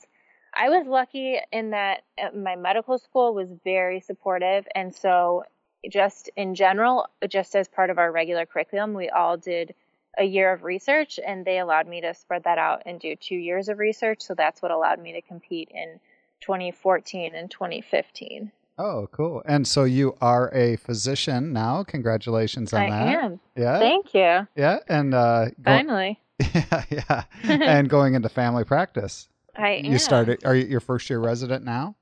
i 0.56 0.70
was 0.70 0.86
lucky 0.86 1.40
in 1.52 1.70
that 1.70 2.04
uh, 2.22 2.30
my 2.36 2.56
medical 2.56 2.98
school 2.98 3.34
was 3.34 3.50
very 3.64 4.00
supportive 4.00 4.68
and 4.76 4.94
so 4.94 5.44
just 5.90 6.30
in 6.36 6.56
general 6.56 7.08
just 7.30 7.56
as 7.56 7.68
part 7.68 7.90
of 7.90 7.98
our 7.98 8.12
regular 8.12 8.46
curriculum 8.46 8.94
we 8.94 9.10
all 9.10 9.38
did 9.38 9.74
a 10.18 10.24
year 10.24 10.52
of 10.52 10.64
research 10.64 11.20
and 11.26 11.46
they 11.46 11.60
allowed 11.60 11.88
me 11.88 12.02
to 12.02 12.14
spread 12.14 12.44
that 12.44 12.58
out 12.58 12.82
and 12.86 13.00
do 13.00 13.16
two 13.16 13.36
years 13.36 13.70
of 13.70 13.80
research 13.80 14.22
so 14.22 14.34
that's 14.34 14.62
what 14.62 14.72
allowed 14.72 15.00
me 15.00 15.14
to 15.14 15.22
compete 15.22 15.70
in 15.74 16.00
2014 16.42 17.34
and 17.34 17.50
2015 17.50 18.52
Oh, 18.80 19.08
cool. 19.12 19.44
And 19.46 19.68
so 19.68 19.84
you 19.84 20.16
are 20.22 20.50
a 20.54 20.78
physician 20.78 21.52
now. 21.52 21.84
Congratulations 21.84 22.74
on 22.74 22.84
i 22.84 22.90
that. 22.90 23.08
I 23.08 23.12
am 23.26 23.40
Yeah. 23.56 23.78
thank 23.80 24.14
you 24.14 24.48
yeah. 24.56 24.80
And 24.88 25.14
uh 25.14 25.48
go- 25.50 25.54
finally 25.66 26.20
yeah, 26.54 26.84
yeah. 26.90 27.24
and 27.44 27.90
going 27.90 28.14
into 28.14 28.30
family 28.30 28.64
practice. 28.64 29.28
I 29.58 29.72
am. 29.72 29.86
You 29.86 30.00
started 30.00 30.46
are 30.46 30.56
you 30.56 30.66
your 30.66 30.80
first 30.80 31.10
year 31.10 31.20
resident 31.20 31.66
now? 31.66 31.96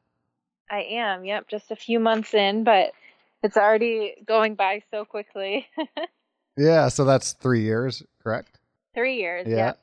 I 0.70 0.82
am. 0.84 1.26
Yep, 1.26 1.48
just 1.50 1.72
a 1.72 1.76
few 1.76 2.00
months 2.00 2.36
in, 2.36 2.64
but 2.64 2.92
it's 3.42 3.58
already 3.58 4.14
going 4.26 4.54
by 4.56 4.84
so 4.92 5.04
quickly. 5.04 5.68
Yeah, 6.60 6.88
so 6.88 7.06
that's 7.06 7.34
3 7.34 7.62
years, 7.62 8.02
correct? 8.24 8.60
Three 8.96 9.18
years. 9.18 9.46
Yeah. 9.48 9.58
Yep. 9.58 9.80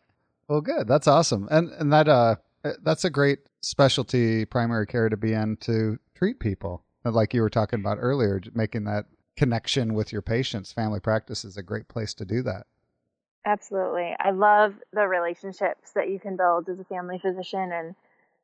Well, 0.48 0.60
good. 0.60 0.88
That's 0.88 1.06
awesome. 1.06 1.46
And 1.50 1.70
and 1.70 1.92
that 1.92 2.08
uh 2.08 2.34
Uh, 2.64 2.72
that's 2.82 3.04
a 3.04 3.10
great 3.10 3.40
specialty 3.62 4.44
primary 4.44 4.86
care 4.86 5.08
to 5.08 5.16
be 5.16 5.32
in 5.32 5.56
to 5.58 5.98
treat 6.14 6.40
people. 6.40 6.82
Uh, 7.04 7.10
like 7.10 7.34
you 7.34 7.42
were 7.42 7.50
talking 7.50 7.80
about 7.80 7.98
earlier, 8.00 8.40
making 8.54 8.84
that 8.84 9.06
connection 9.36 9.94
with 9.94 10.12
your 10.12 10.22
patients. 10.22 10.72
Family 10.72 11.00
practice 11.00 11.44
is 11.44 11.56
a 11.56 11.62
great 11.62 11.88
place 11.88 12.14
to 12.14 12.24
do 12.24 12.42
that. 12.42 12.66
Absolutely. 13.44 14.16
I 14.18 14.30
love 14.30 14.74
the 14.92 15.06
relationships 15.06 15.92
that 15.94 16.08
you 16.08 16.18
can 16.18 16.36
build 16.36 16.68
as 16.70 16.80
a 16.80 16.84
family 16.84 17.18
physician 17.18 17.72
and 17.72 17.94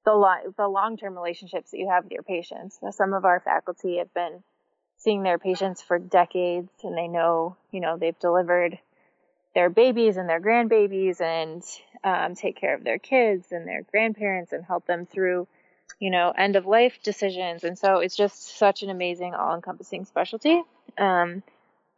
the 0.04 0.12
lo- 0.12 0.52
the 0.56 0.68
long-term 0.68 1.14
relationships 1.14 1.70
that 1.70 1.78
you 1.78 1.88
have 1.88 2.04
with 2.04 2.12
your 2.12 2.22
patients. 2.22 2.78
Now, 2.82 2.90
some 2.90 3.14
of 3.14 3.24
our 3.24 3.40
faculty 3.40 3.96
have 3.98 4.12
been 4.12 4.42
seeing 4.98 5.22
their 5.22 5.38
patients 5.38 5.80
for 5.80 5.98
decades 5.98 6.70
and 6.84 6.96
they 6.96 7.08
know, 7.08 7.56
you 7.70 7.80
know, 7.80 7.96
they've 7.96 8.18
delivered 8.18 8.78
their 9.54 9.70
babies 9.70 10.16
and 10.16 10.28
their 10.28 10.40
grandbabies 10.40 11.20
and 11.20 11.62
um, 12.04 12.34
take 12.34 12.56
care 12.56 12.74
of 12.74 12.84
their 12.84 12.98
kids 12.98 13.50
and 13.50 13.66
their 13.66 13.82
grandparents 13.82 14.52
and 14.52 14.64
help 14.64 14.86
them 14.86 15.06
through, 15.06 15.48
you 15.98 16.10
know, 16.10 16.32
end 16.36 16.56
of 16.56 16.66
life 16.66 16.98
decisions. 17.02 17.64
And 17.64 17.78
so 17.78 17.98
it's 17.98 18.16
just 18.16 18.58
such 18.58 18.82
an 18.82 18.90
amazing, 18.90 19.34
all 19.34 19.54
encompassing 19.54 20.04
specialty. 20.04 20.62
Um, 20.96 21.42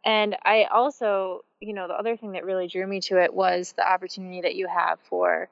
and 0.05 0.35
I 0.43 0.65
also, 0.65 1.45
you 1.59 1.73
know, 1.73 1.87
the 1.87 1.93
other 1.93 2.17
thing 2.17 2.33
that 2.33 2.43
really 2.43 2.67
drew 2.67 2.85
me 2.85 2.99
to 3.01 3.21
it 3.21 3.33
was 3.33 3.73
the 3.77 3.87
opportunity 3.87 4.41
that 4.41 4.55
you 4.55 4.67
have 4.67 4.99
for 5.09 5.47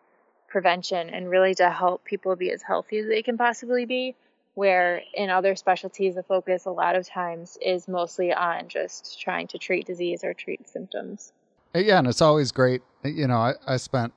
prevention 0.50 1.10
and 1.10 1.30
really 1.30 1.56
to 1.56 1.70
help 1.70 2.04
people 2.04 2.36
be 2.36 2.52
as 2.52 2.62
healthy 2.62 3.00
as 3.00 3.08
they 3.08 3.22
can 3.22 3.38
possibly 3.38 3.86
be. 3.86 4.16
Where 4.54 5.02
in 5.14 5.30
other 5.30 5.56
specialties, 5.56 6.16
the 6.16 6.24
focus 6.24 6.66
a 6.66 6.72
lot 6.72 6.98
of 6.98 7.08
times 7.08 7.58
is 7.62 7.88
mostly 7.88 8.34
on 8.34 8.68
just 8.68 9.18
trying 9.22 9.48
to 9.48 9.58
treat 9.58 9.88
disease 9.88 10.26
or 10.26 10.34
treat 10.34 10.68
symptoms. 10.68 11.32
Uh, 11.76 11.80
Yeah, 11.80 12.00
and 12.00 12.08
it's 12.08 12.22
always 12.22 12.52
great. 12.52 12.82
Uh, 13.06 13.10
You 13.10 13.28
know, 13.28 13.38
I, 13.38 13.54
I 13.68 13.78
spent 13.78 14.14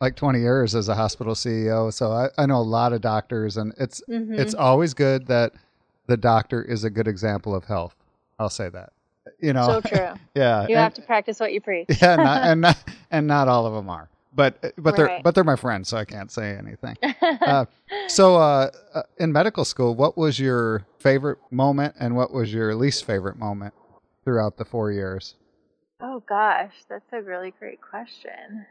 like 0.00 0.14
20 0.16 0.38
years 0.40 0.74
as 0.74 0.88
a 0.88 0.94
hospital 0.94 1.34
CEO, 1.34 1.92
so 1.92 2.12
I, 2.12 2.28
I 2.38 2.46
know 2.46 2.58
a 2.58 2.62
lot 2.62 2.92
of 2.92 3.00
doctors, 3.00 3.56
and 3.56 3.72
it's 3.78 4.00
it's 4.08 4.54
always 4.54 4.94
good 4.94 5.26
that 5.26 5.52
the 6.06 6.16
doctor 6.16 6.62
is 6.62 6.84
a 6.84 6.90
good 6.90 7.08
example 7.08 7.54
of 7.54 7.64
health. 7.64 7.96
I'll 8.38 8.48
say 8.50 8.68
that. 8.68 8.92
You 9.40 9.52
know, 9.52 9.66
So 9.66 9.80
true. 9.80 9.98
yeah, 10.34 10.62
You 10.68 10.76
and- 10.76 10.84
have 10.84 10.94
to 10.94 11.02
practice 11.02 11.40
what 11.40 11.52
you 11.52 11.60
preach. 11.60 11.86
yeah, 12.00 12.16
not, 12.16 12.42
and 12.44 12.60
not, 12.60 12.76
and 13.10 13.26
not 13.26 13.48
all 13.48 13.66
of 13.66 13.74
them 13.74 13.90
are, 13.90 14.08
but 14.34 14.72
but 14.78 14.94
they're 14.96 15.20
but 15.24 15.34
they're 15.34 15.42
my 15.44 15.56
friends, 15.56 15.88
so 15.88 15.96
I 15.96 16.04
can't 16.04 16.30
say 16.30 16.56
anything. 16.56 16.96
uh, 17.22 17.64
so, 18.06 18.36
uh, 18.36 18.70
uh, 18.94 19.02
in 19.18 19.32
medical 19.32 19.64
school, 19.64 19.94
what 19.96 20.16
was 20.16 20.38
your 20.38 20.86
favorite 21.00 21.38
moment, 21.50 21.96
and 21.98 22.14
what 22.14 22.32
was 22.32 22.52
your 22.54 22.74
least 22.76 23.04
favorite 23.04 23.36
moment 23.36 23.74
throughout 24.24 24.56
the 24.58 24.64
four 24.64 24.92
years? 24.92 25.34
Oh 26.00 26.20
gosh, 26.20 26.74
that's 26.88 27.12
a 27.12 27.22
really 27.22 27.52
great 27.58 27.80
question. 27.80 28.66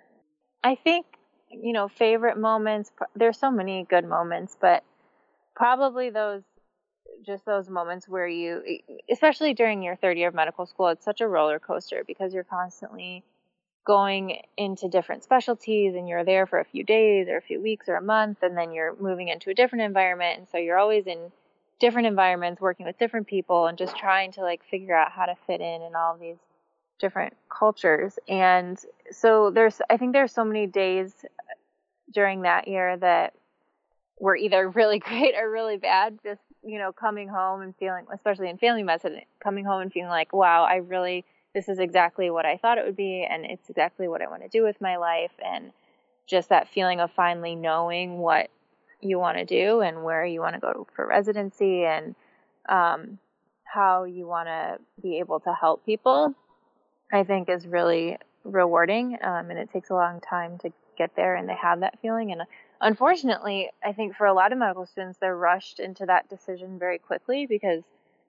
I 0.64 0.76
think, 0.76 1.06
you 1.50 1.74
know, 1.74 1.88
favorite 1.88 2.38
moments, 2.38 2.92
there's 3.16 3.38
so 3.40 3.52
many 3.52 3.86
good 3.90 4.06
moments, 4.06 4.58
but 4.60 4.84
probably 5.56 6.10
those 6.10 6.44
just 7.26 7.46
those 7.46 7.70
moments 7.70 8.08
where 8.08 8.28
you 8.28 8.62
especially 9.10 9.54
during 9.54 9.82
your 9.82 9.96
third 9.96 10.18
year 10.18 10.30
of 10.30 10.36
medical 10.36 10.66
school, 10.66 10.90
it's 10.90 11.04
such 11.04 11.22
a 11.22 11.28
roller 11.28 11.60
coaster 11.60 12.04
because 12.06 12.34
you're 12.34 12.44
constantly 12.44 13.24
going 13.86 14.42
into 14.58 14.88
different 14.90 15.24
specialties 15.24 15.96
and 15.96 16.08
you're 16.10 16.26
there 16.26 16.46
for 16.46 16.60
a 16.60 16.66
few 16.66 16.84
days 16.84 17.28
or 17.30 17.38
a 17.38 17.42
few 17.42 17.62
weeks 17.62 17.90
or 17.90 17.96
a 17.96 18.02
month 18.02 18.40
and 18.44 18.58
then 18.58 18.72
you're 18.72 18.96
moving 19.00 19.30
into 19.30 19.50
a 19.50 19.54
different 19.54 19.84
environment 19.84 20.38
and 20.38 20.48
so 20.50 20.58
you're 20.58 20.78
always 20.78 21.08
in 21.08 21.32
different 21.80 22.08
environments, 22.08 22.62
working 22.62 22.86
with 22.86 22.98
different 23.00 23.28
people, 23.28 23.68
and 23.68 23.78
just 23.78 23.96
trying 23.98 24.32
to 24.34 24.42
like 24.42 24.64
figure 24.70 24.96
out 24.96 25.12
how 25.12 25.26
to 25.26 25.36
fit 25.46 25.62
in 25.62 25.82
in 25.82 25.96
all 25.96 26.18
these 26.20 26.38
different 27.00 27.34
cultures. 27.50 28.18
And 28.28 28.80
so 29.12 29.52
there's, 29.52 29.82
I 29.90 29.98
think 29.98 30.14
there's 30.14 30.34
so 30.34 30.46
many 30.46 30.68
days 30.68 31.14
during 32.14 32.42
that 32.42 32.68
year 32.68 32.98
that 32.98 33.34
were 34.20 34.36
either 34.36 34.70
really 34.76 35.00
great 35.00 35.36
or 35.36 35.50
really 35.50 35.78
bad. 35.78 36.20
Just 36.24 36.42
you 36.68 36.80
know, 36.80 36.92
coming 36.92 37.30
home 37.30 37.62
and 37.62 37.74
feeling, 37.78 38.06
especially 38.14 38.50
in 38.50 38.58
family 38.58 38.84
medicine, 38.84 39.22
coming 39.42 39.64
home 39.64 39.82
and 39.82 39.92
feeling 39.92 40.10
like, 40.10 40.34
wow, 40.34 40.64
I 40.64 40.76
really, 40.76 41.24
this 41.56 41.70
is 41.70 41.80
exactly 41.80 42.30
what 42.30 42.46
I 42.46 42.58
thought 42.58 42.78
it 42.78 42.86
would 42.86 42.98
be, 42.98 43.26
and 43.28 43.46
it's 43.46 43.70
exactly 43.70 44.08
what 44.08 44.22
I 44.22 44.28
want 44.28 44.44
to 44.44 44.50
do 44.50 44.64
with 44.64 44.82
my 44.82 44.98
life, 44.98 45.32
and 45.44 45.72
just 46.28 46.50
that 46.50 46.68
feeling 46.68 47.00
of 47.00 47.10
finally 47.12 47.56
knowing 47.56 48.18
what 48.18 48.50
you 49.00 49.18
want 49.18 49.38
to 49.38 49.46
do 49.46 49.80
and 49.80 50.04
where 50.04 50.26
you 50.26 50.42
want 50.42 50.56
to 50.56 50.60
go 50.60 50.86
for 50.94 51.08
residency 51.08 51.86
and 51.86 52.16
um, 52.68 53.18
how 53.64 54.04
you 54.04 54.28
want 54.28 54.48
to 54.48 54.78
be 55.02 55.20
able 55.20 55.40
to 55.40 55.54
help 55.54 55.86
people, 55.86 56.36
I 57.12 57.24
think 57.24 57.50
is 57.50 57.66
really 57.66 58.18
rewarding. 58.44 59.18
Um, 59.22 59.50
and 59.50 59.60
it 59.60 59.72
takes 59.72 59.90
a 59.90 59.96
long 59.96 60.20
time 60.22 60.58
to 60.60 60.72
get 60.98 61.16
there 61.16 61.36
and 61.36 61.48
they 61.48 61.56
have 61.56 61.82
that 61.82 62.00
feeling. 62.02 62.32
And 62.32 62.42
unfortunately, 62.82 63.70
I 63.84 63.94
think 63.94 64.16
for 64.16 64.26
a 64.26 64.34
lot 64.34 64.52
of 64.52 64.58
medical 64.58 64.86
students, 64.86 65.18
they're 65.20 65.36
rushed 65.36 65.80
into 65.80 66.06
that 66.06 66.30
decision 66.30 66.80
very 66.80 66.98
quickly 66.98 67.46
because 67.46 67.84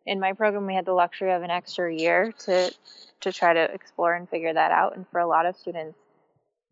in 0.06 0.20
my 0.20 0.32
program 0.32 0.66
we 0.66 0.74
had 0.74 0.86
the 0.86 0.92
luxury 0.92 1.32
of 1.32 1.42
an 1.42 1.50
extra 1.50 1.94
year 1.94 2.32
to 2.46 2.72
to 3.20 3.32
try 3.32 3.52
to 3.52 3.64
explore 3.74 4.14
and 4.14 4.28
figure 4.28 4.54
that 4.54 4.70
out. 4.70 4.96
And 4.96 5.06
for 5.10 5.20
a 5.20 5.26
lot 5.26 5.46
of 5.46 5.56
students, 5.56 5.98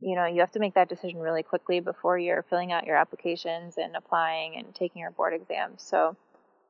you 0.00 0.14
know, 0.14 0.26
you 0.26 0.40
have 0.40 0.52
to 0.52 0.58
make 0.58 0.74
that 0.74 0.88
decision 0.88 1.20
really 1.20 1.42
quickly 1.42 1.80
before 1.80 2.18
you're 2.18 2.44
filling 2.48 2.72
out 2.72 2.86
your 2.86 2.96
applications 2.96 3.76
and 3.78 3.96
applying 3.96 4.56
and 4.56 4.74
taking 4.74 5.00
your 5.00 5.10
board 5.10 5.34
exams. 5.34 5.82
So 5.82 6.16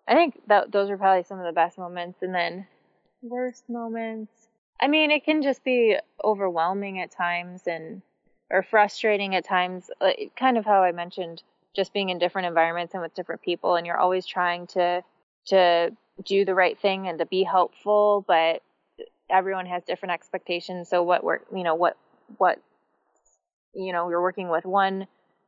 I 0.09 0.15
think 0.15 0.41
that 0.47 0.73
those 0.73 0.91
are 0.91 0.97
probably 0.97 1.25
some 1.25 1.39
of 1.39 1.45
the 1.45 1.53
best 1.53 1.79
moments. 1.79 2.23
And 2.23 2.35
then 2.35 2.67
worst 3.23 3.65
moments. 3.69 4.46
I 4.81 4.89
mean, 4.89 5.11
it 5.11 5.25
can 5.25 5.43
just 5.43 5.65
be 5.65 5.97
overwhelming 6.23 7.01
at 7.01 7.11
times 7.11 7.63
and 7.67 8.03
or 8.51 8.63
frustrating 8.63 9.35
at 9.35 9.45
times. 9.45 9.91
Uh, 10.01 10.07
like, 10.07 10.33
kind 10.39 10.59
of 10.59 10.65
how 10.65 10.83
I 10.83 10.93
mentioned, 10.93 11.43
just 11.75 11.93
being 11.93 12.11
in 12.11 12.19
different 12.19 12.49
environments 12.49 12.95
and 12.95 13.03
with 13.03 13.15
different 13.15 13.43
people, 13.43 13.77
and 13.77 13.87
you're 13.87 13.99
always 13.99 14.27
trying 14.27 14.67
to 14.69 15.03
to 15.47 15.93
do 16.25 16.45
the 16.45 16.55
right 16.55 16.79
thing 16.79 17.09
and 17.09 17.19
to 17.19 17.27
be 17.27 17.43
helpful, 17.43 18.25
but 18.27 18.63
everyone 19.31 19.67
has 19.67 19.83
different 19.85 20.13
expectations. 20.13 20.89
So 20.89 21.03
what 21.03 21.25
we're 21.25 21.41
you 21.55 21.65
know 21.65 21.75
what 21.75 21.97
what 22.39 22.61
you 23.75 23.93
know 23.93 24.09
you're 24.09 24.23
working 24.23 24.49
with 24.49 24.65
one 24.65 25.07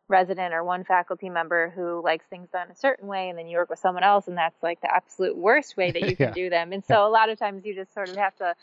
resident 0.08 0.54
or 0.54 0.64
one 0.64 0.84
faculty 0.84 1.28
member 1.28 1.70
who 1.76 2.02
likes 2.02 2.24
things 2.30 2.48
done 2.50 2.68
a 2.70 2.74
certain 2.74 3.06
way 3.06 3.28
and 3.28 3.38
then 3.38 3.46
you 3.46 3.58
work 3.58 3.68
with 3.68 3.78
someone 3.78 4.02
else 4.02 4.26
and 4.26 4.38
that's 4.38 4.62
like 4.62 4.80
the 4.80 4.92
absolute 4.92 5.36
worst 5.36 5.76
way 5.76 5.90
that 5.90 6.00
you 6.08 6.16
can 6.16 6.28
yeah. 6.28 6.32
do 6.32 6.48
them 6.48 6.72
and 6.72 6.82
so 6.82 7.06
a 7.06 7.10
lot 7.10 7.28
of 7.28 7.38
times 7.38 7.62
you 7.66 7.74
just 7.74 7.92
sort 7.92 8.08
of 8.08 8.16
have 8.16 8.34
to 8.34 8.54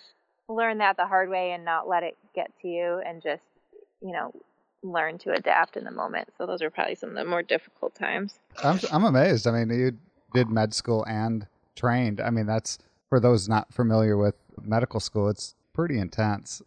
learn 0.48 0.78
that 0.78 0.98
the 0.98 1.06
hard 1.06 1.30
way 1.30 1.52
and 1.52 1.66
not 1.66 1.88
let 1.88 2.04
it 2.04 2.18
get 2.34 2.52
to 2.62 2.68
you 2.68 3.02
and 3.06 3.22
just 3.22 3.44
you 4.02 4.12
know 4.12 4.32
learn 4.84 5.18
to 5.18 5.32
adapt 5.32 5.78
in 5.78 5.84
the 5.84 5.92
moment 5.92 6.30
so 6.38 6.46
those 6.46 6.62
are 6.62 6.70
probably 6.70 6.96
some 6.96 7.10
of 7.10 7.16
the 7.16 7.25
more 7.25 7.42
difficult 7.42 7.96
times 7.96 8.40
i'm, 8.64 8.80
I'm 8.92 9.04
amazed 9.04 9.48
i 9.48 9.52
mean 9.52 9.70
you 9.78 9.98
did 10.34 10.50
med 10.50 10.74
school 10.74 11.04
and 11.06 11.48
trained 11.75 12.22
i 12.22 12.30
mean 12.30 12.46
that's 12.46 12.78
for 13.10 13.20
those 13.20 13.50
not 13.50 13.74
familiar 13.74 14.16
with 14.16 14.36
medical 14.62 15.00
school 15.00 15.28
it's 15.30 15.56
pretty 15.74 15.98
intense 15.98 16.62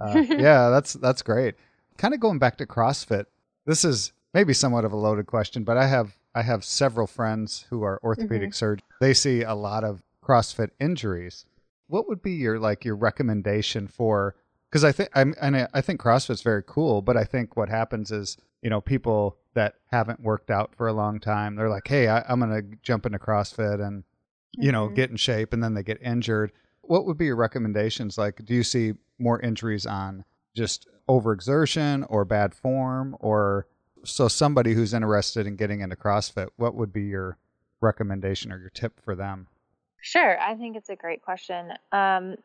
uh, 0.00 0.24
yeah 0.28 0.70
that's 0.70 0.94
that's 0.94 1.22
great 1.22 1.54
kind 2.00 2.14
of 2.14 2.20
going 2.20 2.38
back 2.38 2.56
to 2.56 2.66
CrossFit, 2.66 3.26
this 3.66 3.84
is 3.84 4.12
maybe 4.32 4.54
somewhat 4.54 4.84
of 4.84 4.92
a 4.92 4.96
loaded 4.96 5.26
question, 5.26 5.62
but 5.62 5.76
I 5.76 5.86
have 5.86 6.16
I 6.34 6.42
have 6.42 6.64
several 6.64 7.06
friends 7.06 7.66
who 7.70 7.82
are 7.82 8.00
orthopedic 8.02 8.50
mm-hmm. 8.50 8.54
surgeons. 8.54 8.88
They 9.00 9.14
see 9.14 9.42
a 9.42 9.54
lot 9.54 9.84
of 9.84 10.02
CrossFit 10.24 10.70
injuries. 10.80 11.44
What 11.90 12.08
would 12.08 12.22
be 12.22 12.32
your 12.32 12.58
like 12.58 12.84
your 12.84 12.96
recommendation 12.96 13.88
for? 13.88 14.36
Because 14.70 14.84
I 14.84 14.92
think 14.92 15.10
I'm 15.14 15.34
and 15.40 15.68
I 15.74 15.80
think 15.80 16.00
CrossFit's 16.00 16.42
very 16.42 16.62
cool, 16.66 17.02
but 17.02 17.16
I 17.16 17.24
think 17.24 17.56
what 17.56 17.68
happens 17.68 18.10
is 18.10 18.36
you 18.62 18.70
know 18.70 18.80
people 18.80 19.36
that 19.54 19.74
haven't 19.90 20.20
worked 20.20 20.50
out 20.50 20.74
for 20.74 20.86
a 20.86 20.92
long 20.92 21.18
time, 21.18 21.56
they're 21.56 21.68
like, 21.68 21.88
hey, 21.88 22.08
I, 22.08 22.24
am 22.32 22.40
gonna 22.40 22.62
jump 22.82 23.06
into 23.06 23.18
CrossFit 23.18 23.84
and 23.84 24.04
you 24.52 24.68
mm-hmm. 24.68 24.72
know 24.72 24.88
get 24.88 25.10
in 25.10 25.16
shape, 25.16 25.52
and 25.52 25.62
then 25.62 25.74
they 25.74 25.82
get 25.82 26.00
injured. 26.02 26.52
What 26.82 27.06
would 27.06 27.18
be 27.18 27.26
your 27.26 27.36
recommendations? 27.36 28.16
Like, 28.16 28.44
do 28.44 28.54
you 28.54 28.62
see 28.62 28.94
more 29.18 29.40
injuries 29.40 29.86
on 29.86 30.24
just 30.54 30.88
overexertion 31.08 32.06
or 32.08 32.24
bad 32.24 32.54
form 32.54 33.16
or 33.20 33.66
so 34.04 34.28
somebody 34.28 34.74
who's 34.74 34.94
interested 34.94 35.46
in 35.46 35.56
getting 35.56 35.80
into 35.80 35.96
CrossFit, 35.96 36.48
what 36.56 36.74
would 36.74 36.92
be 36.92 37.02
your 37.02 37.38
recommendation 37.80 38.52
or 38.52 38.58
your 38.58 38.70
tip 38.70 39.00
for 39.00 39.14
them? 39.14 39.48
Sure, 40.00 40.40
I 40.40 40.54
think 40.54 40.76
it's 40.76 40.88
a 40.88 40.96
great 40.96 41.22
question. 41.22 41.72
Um, 41.92 42.36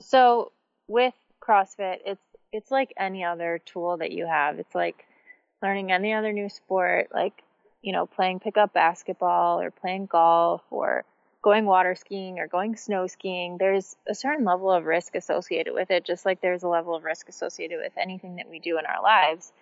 so 0.00 0.52
with 0.88 1.14
CrossFit, 1.40 1.98
it's 2.04 2.22
it's 2.52 2.70
like 2.70 2.92
any 2.96 3.24
other 3.24 3.60
tool 3.64 3.96
that 3.98 4.12
you 4.12 4.26
have. 4.26 4.58
It's 4.58 4.74
like 4.74 5.06
learning 5.62 5.92
any 5.92 6.12
other 6.12 6.32
new 6.32 6.48
sport, 6.48 7.08
like 7.12 7.42
you 7.82 7.92
know, 7.92 8.06
playing 8.06 8.40
pickup 8.40 8.72
basketball 8.72 9.60
or 9.60 9.70
playing 9.70 10.06
golf 10.06 10.62
or 10.70 11.04
going 11.44 11.66
water 11.66 11.94
skiing 11.94 12.38
or 12.38 12.48
going 12.48 12.74
snow 12.74 13.06
skiing, 13.06 13.58
there's 13.58 13.96
a 14.08 14.14
certain 14.14 14.46
level 14.46 14.72
of 14.72 14.86
risk 14.86 15.14
associated 15.14 15.74
with 15.74 15.90
it, 15.90 16.02
just 16.02 16.24
like 16.24 16.40
there's 16.40 16.62
a 16.62 16.68
level 16.68 16.94
of 16.94 17.04
risk 17.04 17.28
associated 17.28 17.78
with 17.78 17.92
anything 17.98 18.36
that 18.36 18.48
we 18.48 18.58
do 18.58 18.78
in 18.78 18.86
our 18.86 19.02
lives. 19.02 19.52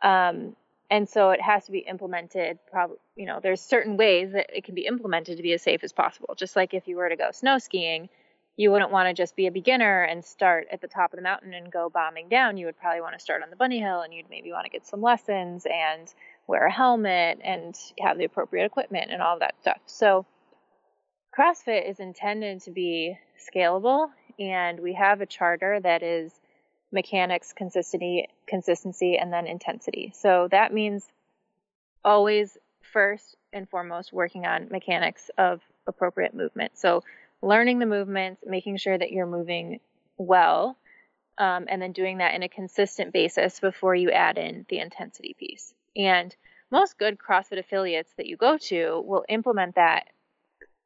Um, 0.00 0.54
and 0.90 1.08
so 1.08 1.30
it 1.30 1.40
has 1.40 1.66
to 1.66 1.72
be 1.72 1.80
implemented. 1.80 2.58
Probably, 2.70 2.96
you 3.16 3.26
know, 3.26 3.40
there's 3.42 3.60
certain 3.60 3.96
ways 3.96 4.32
that 4.32 4.56
it 4.56 4.64
can 4.64 4.74
be 4.74 4.86
implemented 4.86 5.36
to 5.36 5.42
be 5.42 5.52
as 5.52 5.62
safe 5.62 5.84
as 5.84 5.92
possible. 5.92 6.34
Just 6.36 6.56
like 6.56 6.74
if 6.74 6.88
you 6.88 6.96
were 6.96 7.08
to 7.08 7.16
go 7.16 7.30
snow 7.32 7.58
skiing, 7.58 8.08
you 8.56 8.72
wouldn't 8.72 8.90
want 8.90 9.08
to 9.08 9.14
just 9.14 9.36
be 9.36 9.46
a 9.46 9.52
beginner 9.52 10.02
and 10.02 10.24
start 10.24 10.66
at 10.72 10.80
the 10.80 10.88
top 10.88 11.12
of 11.12 11.18
the 11.18 11.22
mountain 11.22 11.54
and 11.54 11.70
go 11.70 11.88
bombing 11.88 12.28
down. 12.28 12.56
You 12.56 12.66
would 12.66 12.78
probably 12.78 13.00
want 13.00 13.14
to 13.14 13.20
start 13.20 13.42
on 13.42 13.50
the 13.50 13.56
bunny 13.56 13.78
hill 13.78 14.00
and 14.00 14.12
you'd 14.12 14.30
maybe 14.30 14.50
want 14.50 14.64
to 14.64 14.70
get 14.70 14.86
some 14.86 15.00
lessons 15.00 15.64
and 15.64 16.12
wear 16.48 16.66
a 16.66 16.72
helmet 16.72 17.38
and 17.44 17.78
have 18.00 18.18
the 18.18 18.24
appropriate 18.24 18.64
equipment 18.64 19.10
and 19.10 19.22
all 19.22 19.38
that 19.38 19.54
stuff. 19.60 19.78
So 19.86 20.26
CrossFit 21.38 21.88
is 21.88 22.00
intended 22.00 22.62
to 22.62 22.72
be 22.72 23.16
scalable, 23.38 24.08
and 24.40 24.80
we 24.80 24.94
have 24.94 25.20
a 25.20 25.26
charter 25.26 25.78
that 25.80 26.02
is 26.02 26.32
mechanics, 26.92 27.52
consistency, 27.52 28.28
consistency, 28.46 29.16
and 29.16 29.32
then 29.32 29.46
intensity. 29.46 30.12
So 30.16 30.48
that 30.50 30.72
means 30.72 31.08
always 32.04 32.56
first 32.80 33.36
and 33.52 33.68
foremost 33.68 34.12
working 34.12 34.46
on 34.46 34.68
mechanics 34.70 35.30
of 35.36 35.60
appropriate 35.86 36.34
movement. 36.34 36.78
So 36.78 37.04
learning 37.42 37.78
the 37.78 37.86
movements, 37.86 38.42
making 38.46 38.78
sure 38.78 38.96
that 38.96 39.12
you're 39.12 39.26
moving 39.26 39.80
well, 40.16 40.76
um, 41.36 41.66
and 41.68 41.80
then 41.80 41.92
doing 41.92 42.18
that 42.18 42.34
in 42.34 42.42
a 42.42 42.48
consistent 42.48 43.12
basis 43.12 43.60
before 43.60 43.94
you 43.94 44.10
add 44.10 44.38
in 44.38 44.66
the 44.68 44.80
intensity 44.80 45.36
piece. 45.38 45.72
And 45.96 46.34
most 46.70 46.98
good 46.98 47.18
CrossFit 47.18 47.58
affiliates 47.58 48.12
that 48.16 48.26
you 48.26 48.36
go 48.36 48.58
to 48.58 49.02
will 49.06 49.24
implement 49.28 49.76
that 49.76 50.08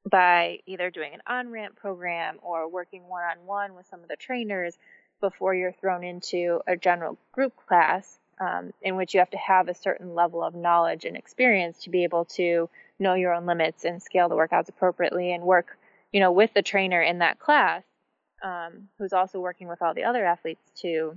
by 0.08 0.58
either 0.66 0.90
doing 0.90 1.14
an 1.14 1.22
on 1.26 1.50
ramp 1.50 1.76
program 1.76 2.38
or 2.42 2.68
working 2.68 3.08
one 3.08 3.22
on 3.22 3.46
one 3.46 3.74
with 3.74 3.86
some 3.86 4.02
of 4.02 4.08
the 4.08 4.16
trainers 4.16 4.76
before 5.22 5.54
you're 5.54 5.72
thrown 5.72 6.04
into 6.04 6.60
a 6.66 6.76
general 6.76 7.16
group 7.32 7.54
class 7.66 8.18
um, 8.38 8.74
in 8.82 8.96
which 8.96 9.14
you 9.14 9.20
have 9.20 9.30
to 9.30 9.38
have 9.38 9.68
a 9.68 9.74
certain 9.74 10.14
level 10.14 10.42
of 10.42 10.54
knowledge 10.54 11.06
and 11.06 11.16
experience 11.16 11.78
to 11.78 11.90
be 11.90 12.04
able 12.04 12.26
to 12.26 12.68
know 12.98 13.14
your 13.14 13.32
own 13.32 13.46
limits 13.46 13.86
and 13.86 14.02
scale 14.02 14.28
the 14.28 14.34
workouts 14.34 14.68
appropriately 14.68 15.32
and 15.32 15.42
work 15.42 15.78
you 16.12 16.20
know 16.20 16.32
with 16.32 16.52
the 16.52 16.62
trainer 16.62 17.00
in 17.00 17.20
that 17.20 17.38
class 17.38 17.82
um, 18.42 18.88
who's 18.98 19.14
also 19.14 19.40
working 19.40 19.68
with 19.68 19.80
all 19.80 19.94
the 19.94 20.04
other 20.04 20.26
athletes 20.26 20.70
to 20.76 21.16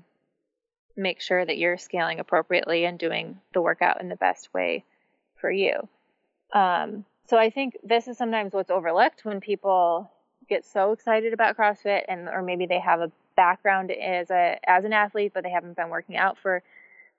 make 0.96 1.20
sure 1.20 1.46
that 1.46 1.58
you're 1.58 1.78
scaling 1.78 2.20
appropriately 2.20 2.86
and 2.86 2.98
doing 3.00 3.40
the 3.54 3.62
workout 3.62 4.00
in 4.00 4.10
the 4.10 4.16
best 4.16 4.54
way 4.54 4.84
for 5.36 5.52
you. 5.52 5.88
Um, 6.54 7.06
so 7.28 7.38
I 7.38 7.50
think 7.50 7.78
this 7.84 8.08
is 8.08 8.18
sometimes 8.18 8.54
what's 8.54 8.72
overlooked 8.72 9.26
when 9.26 9.42
people 9.42 10.10
get 10.48 10.64
so 10.64 10.92
excited 10.92 11.34
about 11.34 11.58
CrossFit 11.58 12.04
and 12.08 12.30
or 12.30 12.42
maybe 12.42 12.66
they 12.66 12.80
have 12.80 13.02
a 13.02 13.12
background 13.36 13.92
as 13.92 14.30
a 14.32 14.60
as 14.68 14.86
an 14.86 14.94
athlete 14.94 15.32
but 15.34 15.44
they 15.44 15.50
haven't 15.50 15.76
been 15.76 15.90
working 15.90 16.18
out 16.18 16.38
for 16.38 16.64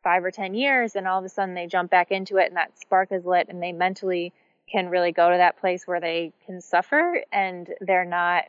5 0.02 0.24
or 0.24 0.30
10 0.30 0.54
years 0.54 0.96
and 0.96 1.06
all 1.06 1.18
of 1.18 1.24
a 1.24 1.28
sudden 1.28 1.54
they 1.54 1.66
jump 1.66 1.90
back 1.90 2.10
into 2.10 2.36
it 2.38 2.46
and 2.46 2.56
that 2.56 2.78
spark 2.78 3.12
is 3.12 3.24
lit 3.24 3.48
and 3.48 3.62
they 3.62 3.72
mentally 3.72 4.32
can 4.70 4.88
really 4.88 5.12
go 5.12 5.30
to 5.30 5.36
that 5.36 5.58
place 5.58 5.86
where 5.86 6.00
they 6.00 6.32
can 6.46 6.60
suffer 6.60 7.22
and 7.32 7.72
they're 7.80 8.04
not 8.04 8.44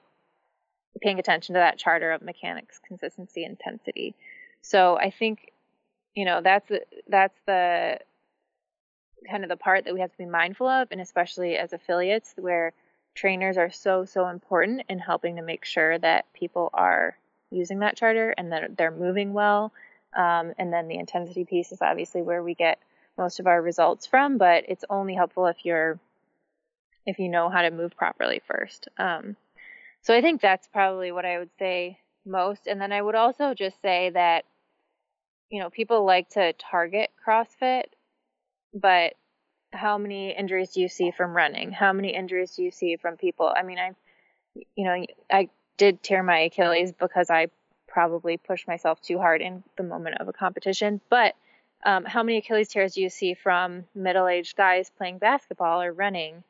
paying 1.01 1.19
attention 1.19 1.53
to 1.53 1.59
that 1.59 1.77
charter 1.77 2.11
of 2.11 2.21
mechanics, 2.21 2.79
consistency, 2.87 3.43
intensity. 3.43 4.15
So 4.61 4.97
I 4.97 5.11
think 5.11 5.51
you 6.15 6.25
know 6.25 6.41
that's 6.41 6.71
that's 7.07 7.39
the 7.45 7.99
kind 9.29 9.43
of 9.43 9.49
the 9.49 9.57
part 9.57 9.85
that 9.85 9.93
we 9.93 10.01
have 10.01 10.11
to 10.11 10.17
be 10.17 10.25
mindful 10.25 10.67
of, 10.67 10.87
and 10.91 11.01
especially 11.01 11.57
as 11.57 11.73
affiliates, 11.73 12.33
where 12.37 12.73
trainers 13.15 13.57
are 13.57 13.71
so, 13.71 14.05
so 14.05 14.27
important 14.27 14.83
in 14.89 14.99
helping 14.99 15.35
to 15.35 15.41
make 15.41 15.65
sure 15.65 15.97
that 15.97 16.31
people 16.33 16.69
are 16.73 17.17
using 17.51 17.79
that 17.79 17.97
charter 17.97 18.33
and 18.37 18.51
that 18.51 18.77
they're 18.77 18.91
moving 18.91 19.33
well. 19.33 19.71
Um, 20.15 20.53
and 20.57 20.71
then 20.71 20.87
the 20.87 20.97
intensity 20.97 21.45
piece 21.45 21.71
is 21.71 21.81
obviously 21.81 22.21
where 22.21 22.43
we 22.43 22.55
get 22.55 22.79
most 23.17 23.39
of 23.39 23.47
our 23.47 23.61
results 23.61 24.05
from, 24.05 24.37
but 24.37 24.65
it's 24.67 24.85
only 24.89 25.15
helpful 25.15 25.47
if 25.47 25.65
you're 25.65 25.99
if 27.05 27.19
you 27.19 27.29
know 27.29 27.49
how 27.49 27.61
to 27.61 27.71
move 27.71 27.95
properly 27.95 28.41
first. 28.47 28.89
Um, 28.97 29.37
so 30.01 30.13
I 30.13 30.21
think 30.21 30.41
that's 30.41 30.67
probably 30.67 31.11
what 31.11 31.25
I 31.25 31.39
would 31.39 31.49
say 31.57 31.99
most. 32.25 32.67
And 32.67 32.81
then 32.81 32.91
I 32.91 33.01
would 33.01 33.15
also 33.15 33.53
just 33.53 33.81
say 33.81 34.09
that, 34.09 34.43
you 35.49 35.61
know, 35.61 35.69
people 35.69 36.05
like 36.05 36.29
to 36.31 36.53
target 36.53 37.09
CrossFit, 37.25 37.83
but 38.73 39.13
how 39.71 39.97
many 39.97 40.31
injuries 40.31 40.71
do 40.71 40.81
you 40.81 40.89
see 40.89 41.11
from 41.11 41.35
running? 41.35 41.71
How 41.71 41.93
many 41.93 42.13
injuries 42.13 42.55
do 42.55 42.63
you 42.63 42.71
see 42.71 42.97
from 42.97 43.15
people? 43.15 43.51
I 43.55 43.63
mean, 43.63 43.79
I, 43.79 43.91
you 44.75 44.85
know, 44.85 45.05
I 45.31 45.49
did 45.77 46.03
tear 46.03 46.23
my 46.23 46.39
Achilles 46.39 46.91
because 46.91 47.29
I 47.29 47.47
probably 47.87 48.37
pushed 48.37 48.67
myself 48.67 49.01
too 49.01 49.17
hard 49.17 49.41
in 49.41 49.63
the 49.77 49.83
moment 49.83 50.17
of 50.19 50.27
a 50.27 50.33
competition. 50.33 51.01
But 51.09 51.35
um, 51.85 52.05
how 52.05 52.23
many 52.23 52.39
Achilles 52.39 52.67
tears 52.67 52.93
do 52.93 53.01
you 53.01 53.09
see 53.09 53.33
from 53.33 53.85
middle-aged 53.95 54.55
guys 54.55 54.91
playing 54.97 55.19
basketball 55.19 55.81
or 55.81 55.93
running? 55.93 56.43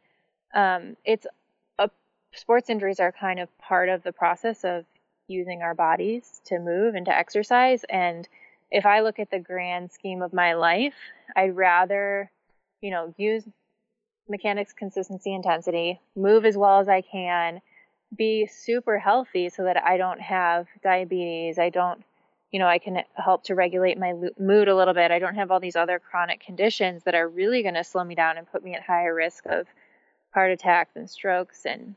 Um, 0.54 0.98
it's 1.06 1.28
a, 1.78 1.90
sports 2.34 2.70
injuries 2.70 3.00
are 3.00 3.12
kind 3.12 3.40
of 3.40 3.56
part 3.60 3.90
of 3.90 4.04
the 4.04 4.14
process 4.14 4.64
of 4.64 4.86
using 5.28 5.62
our 5.62 5.74
bodies 5.74 6.42
to 6.46 6.60
move 6.60 6.96
and 6.96 7.06
to 7.06 7.16
exercise. 7.16 7.84
And 7.90 8.28
if 8.72 8.86
I 8.86 9.02
look 9.02 9.20
at 9.20 9.30
the 9.30 9.40
grand 9.40 9.92
scheme 9.92 10.22
of 10.22 10.34
my 10.34 10.54
life, 10.54 10.96
I'd 11.36 11.56
rather, 11.56 12.32
you 12.82 12.92
know, 12.92 13.14
use 13.18 13.44
mechanics, 14.30 14.74
consistency, 14.74 15.34
intensity, 15.34 16.00
move 16.16 16.46
as 16.46 16.58
well 16.58 16.80
as 16.80 16.90
I 16.90 17.02
can, 17.02 17.62
be 18.16 18.48
super 18.48 18.98
healthy 18.98 19.50
so 19.50 19.64
that 19.64 19.84
I 19.84 19.98
don't 19.98 20.22
have 20.22 20.68
diabetes. 20.82 21.60
I 21.60 21.70
don't, 21.70 22.04
you 22.52 22.60
know, 22.60 22.68
I 22.68 22.80
can 22.80 23.04
help 23.16 23.44
to 23.46 23.56
regulate 23.56 23.98
my 23.98 24.14
mood 24.40 24.68
a 24.68 24.76
little 24.76 24.94
bit. 24.94 25.12
I 25.12 25.20
don't 25.20 25.36
have 25.36 25.52
all 25.52 25.60
these 25.60 25.76
other 25.76 26.00
chronic 26.00 26.40
conditions 26.40 27.04
that 27.04 27.16
are 27.16 27.28
really 27.28 27.64
going 27.64 27.76
to 27.76 27.84
slow 27.84 28.04
me 28.04 28.16
down 28.16 28.38
and 28.38 28.50
put 28.50 28.64
me 28.64 28.76
at 28.76 28.84
higher 28.84 29.14
risk 29.14 29.46
of 29.46 29.68
heart 30.32 30.52
attacks 30.52 30.96
and 30.96 31.10
strokes 31.10 31.66
and 31.66 31.96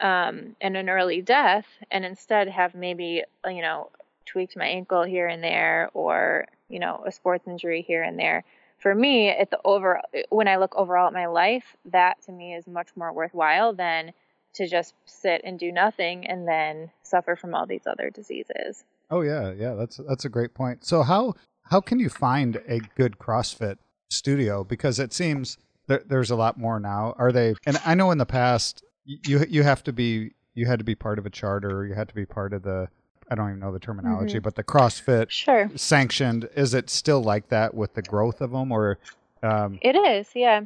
um, 0.00 0.54
and 0.60 0.76
an 0.76 0.88
early 0.88 1.22
death, 1.22 1.66
and 1.90 2.04
instead 2.04 2.48
have 2.48 2.74
maybe 2.74 3.24
you 3.46 3.62
know 3.62 3.90
tweaked 4.26 4.56
my 4.56 4.66
ankle 4.66 5.02
here 5.02 5.26
and 5.26 5.42
there, 5.42 5.90
or 5.92 6.46
you 6.68 6.78
know 6.78 7.02
a 7.04 7.10
sports 7.10 7.48
injury 7.48 7.82
here 7.82 8.02
and 8.02 8.18
there. 8.18 8.44
For 8.78 8.94
me, 8.94 9.28
at 9.28 9.50
the 9.50 9.58
over 9.64 10.00
when 10.28 10.46
I 10.46 10.56
look 10.56 10.76
overall 10.76 11.08
at 11.08 11.12
my 11.12 11.26
life, 11.26 11.76
that 11.86 12.22
to 12.26 12.32
me 12.32 12.54
is 12.54 12.66
much 12.68 12.88
more 12.94 13.12
worthwhile 13.12 13.72
than 13.72 14.12
to 14.54 14.68
just 14.68 14.94
sit 15.04 15.40
and 15.44 15.58
do 15.58 15.70
nothing 15.72 16.26
and 16.26 16.46
then 16.46 16.90
suffer 17.02 17.36
from 17.36 17.54
all 17.54 17.66
these 17.66 17.86
other 17.86 18.10
diseases. 18.10 18.84
Oh 19.10 19.22
yeah, 19.22 19.52
yeah, 19.52 19.74
that's 19.74 20.00
that's 20.08 20.24
a 20.24 20.28
great 20.28 20.54
point. 20.54 20.84
So 20.84 21.02
how 21.02 21.34
how 21.62 21.80
can 21.80 21.98
you 21.98 22.08
find 22.08 22.60
a 22.68 22.80
good 22.96 23.18
CrossFit 23.18 23.76
studio 24.10 24.64
because 24.64 24.98
it 24.98 25.12
seems 25.12 25.58
there, 25.86 26.02
there's 26.06 26.30
a 26.30 26.36
lot 26.36 26.58
more 26.58 26.80
now. 26.80 27.14
Are 27.18 27.32
they 27.32 27.54
And 27.66 27.80
I 27.84 27.94
know 27.94 28.10
in 28.10 28.18
the 28.18 28.26
past 28.26 28.82
you 29.04 29.44
you 29.48 29.62
have 29.62 29.82
to 29.84 29.92
be 29.92 30.32
you 30.54 30.66
had 30.66 30.78
to 30.78 30.84
be 30.84 30.94
part 30.94 31.18
of 31.18 31.26
a 31.26 31.30
charter, 31.30 31.86
you 31.86 31.94
had 31.94 32.08
to 32.08 32.14
be 32.14 32.26
part 32.26 32.52
of 32.52 32.62
the 32.62 32.88
I 33.30 33.34
don't 33.34 33.48
even 33.48 33.60
know 33.60 33.72
the 33.72 33.78
terminology, 33.78 34.34
mm-hmm. 34.34 34.42
but 34.42 34.54
the 34.54 34.64
CrossFit 34.64 35.30
sure. 35.30 35.70
sanctioned. 35.74 36.48
Is 36.56 36.74
it 36.74 36.88
still 36.88 37.22
like 37.22 37.48
that 37.48 37.74
with 37.74 37.94
the 37.94 38.02
growth 38.02 38.40
of 38.40 38.52
them, 38.52 38.72
or? 38.72 38.98
Um... 39.42 39.78
It 39.82 39.94
is, 39.94 40.28
yeah. 40.34 40.62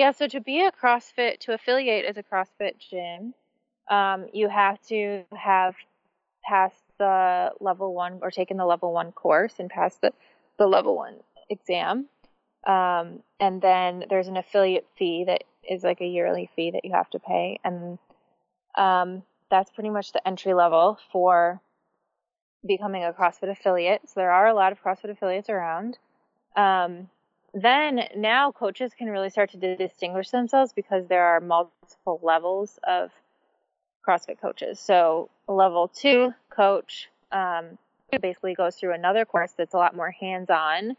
Yeah, 0.00 0.12
so 0.12 0.26
to 0.28 0.40
be 0.40 0.62
a 0.62 0.72
CrossFit, 0.72 1.40
to 1.40 1.52
affiliate 1.52 2.06
as 2.06 2.16
a 2.16 2.22
CrossFit 2.22 2.78
gym, 2.78 3.34
um, 3.90 4.28
you 4.32 4.48
have 4.48 4.80
to 4.86 5.24
have 5.36 5.74
passed 6.42 6.82
the 6.98 7.50
level 7.60 7.92
one 7.92 8.20
or 8.22 8.30
taken 8.30 8.56
the 8.56 8.64
level 8.64 8.94
one 8.94 9.12
course 9.12 9.56
and 9.58 9.68
passed 9.68 10.00
the, 10.00 10.14
the 10.58 10.66
level 10.66 10.96
one 10.96 11.16
exam. 11.50 12.06
Um, 12.66 13.20
and 13.38 13.60
then 13.60 14.06
there's 14.08 14.28
an 14.28 14.38
affiliate 14.38 14.86
fee 14.96 15.24
that 15.24 15.44
is 15.68 15.84
like 15.84 16.00
a 16.00 16.06
yearly 16.06 16.48
fee 16.56 16.70
that 16.70 16.86
you 16.86 16.92
have 16.92 17.10
to 17.10 17.18
pay. 17.18 17.60
And 17.62 17.98
um, 18.78 19.22
that's 19.50 19.70
pretty 19.70 19.90
much 19.90 20.12
the 20.12 20.26
entry 20.26 20.54
level 20.54 20.98
for 21.12 21.60
becoming 22.66 23.04
a 23.04 23.12
CrossFit 23.12 23.50
affiliate. 23.50 24.08
So 24.08 24.14
there 24.16 24.32
are 24.32 24.46
a 24.46 24.54
lot 24.54 24.72
of 24.72 24.82
CrossFit 24.82 25.10
affiliates 25.10 25.50
around. 25.50 25.98
Um, 26.56 27.10
then 27.54 28.02
now 28.16 28.52
coaches 28.52 28.92
can 28.96 29.08
really 29.08 29.30
start 29.30 29.50
to 29.52 29.76
distinguish 29.76 30.30
themselves 30.30 30.72
because 30.72 31.06
there 31.08 31.24
are 31.24 31.40
multiple 31.40 32.20
levels 32.22 32.78
of 32.86 33.10
CrossFit 34.06 34.40
coaches. 34.40 34.78
So 34.78 35.30
level 35.48 35.88
two 35.88 36.32
coach 36.48 37.08
um, 37.32 37.78
basically 38.20 38.54
goes 38.54 38.76
through 38.76 38.94
another 38.94 39.24
course 39.24 39.52
that's 39.56 39.74
a 39.74 39.76
lot 39.76 39.94
more 39.94 40.10
hands-on 40.10 40.96